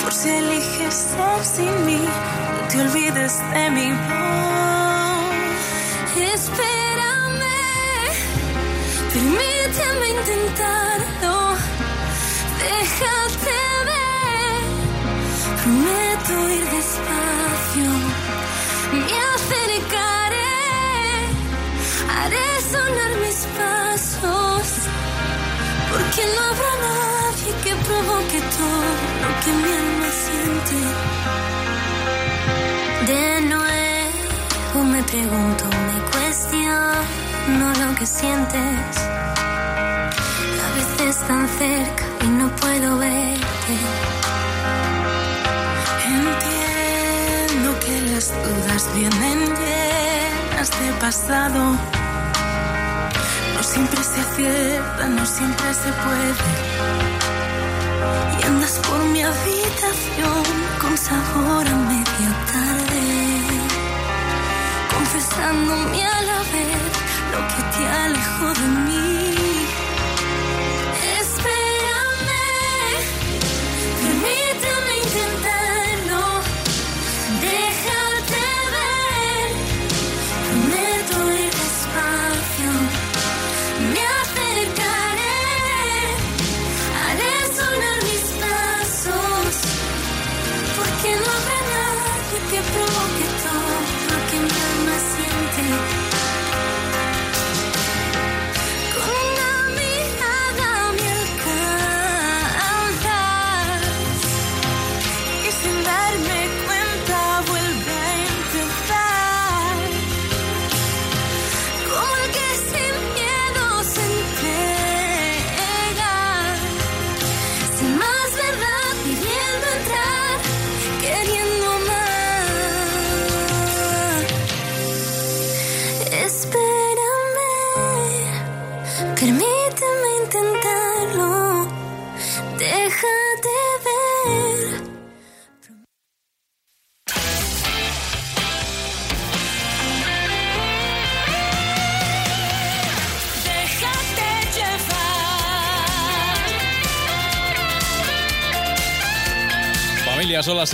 Por 0.00 0.12
si 0.12 0.28
eliges 0.28 0.94
ser 0.94 1.44
sin 1.44 1.86
mí, 1.86 1.98
no 1.98 2.68
te 2.68 2.82
olvides 2.82 3.40
de 3.52 3.70
mi 3.72 3.90
voz. 3.90 5.24
Espérame, 6.34 7.58
permíteme 9.12 10.06
intentarlo. 10.20 11.34
Déjate 12.62 13.58
ver, 13.88 14.62
prometo 15.64 16.48
ir 16.48 16.64
despacio. 16.70 18.03
Porque 25.90 26.22
no 26.34 26.40
habrá 26.50 26.72
nadie 26.88 27.52
que 27.62 27.72
provoque 27.86 28.38
todo 28.58 28.90
lo 29.22 29.30
que 29.42 29.50
mi 29.62 29.70
alma 29.82 30.08
siente. 30.24 30.78
De 33.06 33.24
nuevo 33.52 34.78
me 34.92 35.02
pregunto, 35.04 35.64
me 35.88 35.98
cuestiono 36.12 37.66
lo 37.82 37.94
que 37.98 38.06
sientes. 38.06 38.96
A 40.64 40.68
veces 40.76 41.12
tan 41.26 41.48
cerca 41.48 42.04
y 42.24 42.26
no 42.26 42.46
puedo 42.56 42.98
verte. 42.98 43.74
Entiendo 46.20 47.68
que 47.80 47.94
las 48.12 48.26
dudas 48.44 48.82
vienen 48.94 49.38
llenas 49.60 50.70
de 50.80 50.92
pasado. 51.00 52.03
Siempre 53.74 54.04
se 54.04 54.20
acierta, 54.20 55.08
no 55.08 55.26
siempre 55.26 55.74
se 55.74 55.90
puede. 56.04 56.34
Y 58.38 58.46
andas 58.46 58.80
por 58.88 59.04
mi 59.06 59.20
habitación 59.20 59.93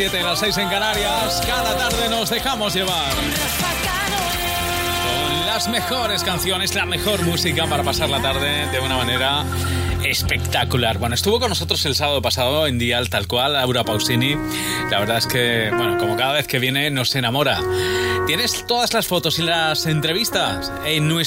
7 0.00 0.18
y 0.18 0.22
las 0.22 0.38
6 0.38 0.56
en 0.56 0.68
Canarias. 0.70 1.42
Cada 1.46 1.76
tarde 1.76 2.08
nos 2.08 2.30
dejamos 2.30 2.72
llevar. 2.72 3.12
Con 5.04 5.46
las 5.46 5.68
mejores 5.68 6.24
canciones, 6.24 6.74
la 6.74 6.86
mejor 6.86 7.22
música 7.26 7.66
para 7.66 7.82
pasar 7.82 8.08
la 8.08 8.22
tarde 8.22 8.66
de 8.70 8.80
una 8.80 8.96
manera 8.96 9.44
espectacular. 10.02 10.96
Bueno, 10.96 11.14
estuvo 11.14 11.38
con 11.38 11.50
nosotros 11.50 11.84
el 11.84 11.94
sábado 11.94 12.22
pasado 12.22 12.66
en 12.66 12.78
Dial, 12.78 13.10
tal 13.10 13.26
cual, 13.26 13.52
Laura 13.52 13.84
Pausini. 13.84 14.36
La 14.90 15.00
verdad 15.00 15.18
es 15.18 15.26
que, 15.26 15.70
bueno, 15.76 15.98
como 15.98 16.16
cada 16.16 16.32
vez 16.32 16.46
que 16.46 16.58
viene 16.58 16.90
nos 16.90 17.14
enamora. 17.14 17.60
Tienes 18.26 18.66
todas 18.66 18.94
las 18.94 19.06
fotos 19.06 19.38
y 19.38 19.42
las 19.42 19.84
entrevistas 19.84 20.72
en 20.86 21.08
nuestro 21.08 21.18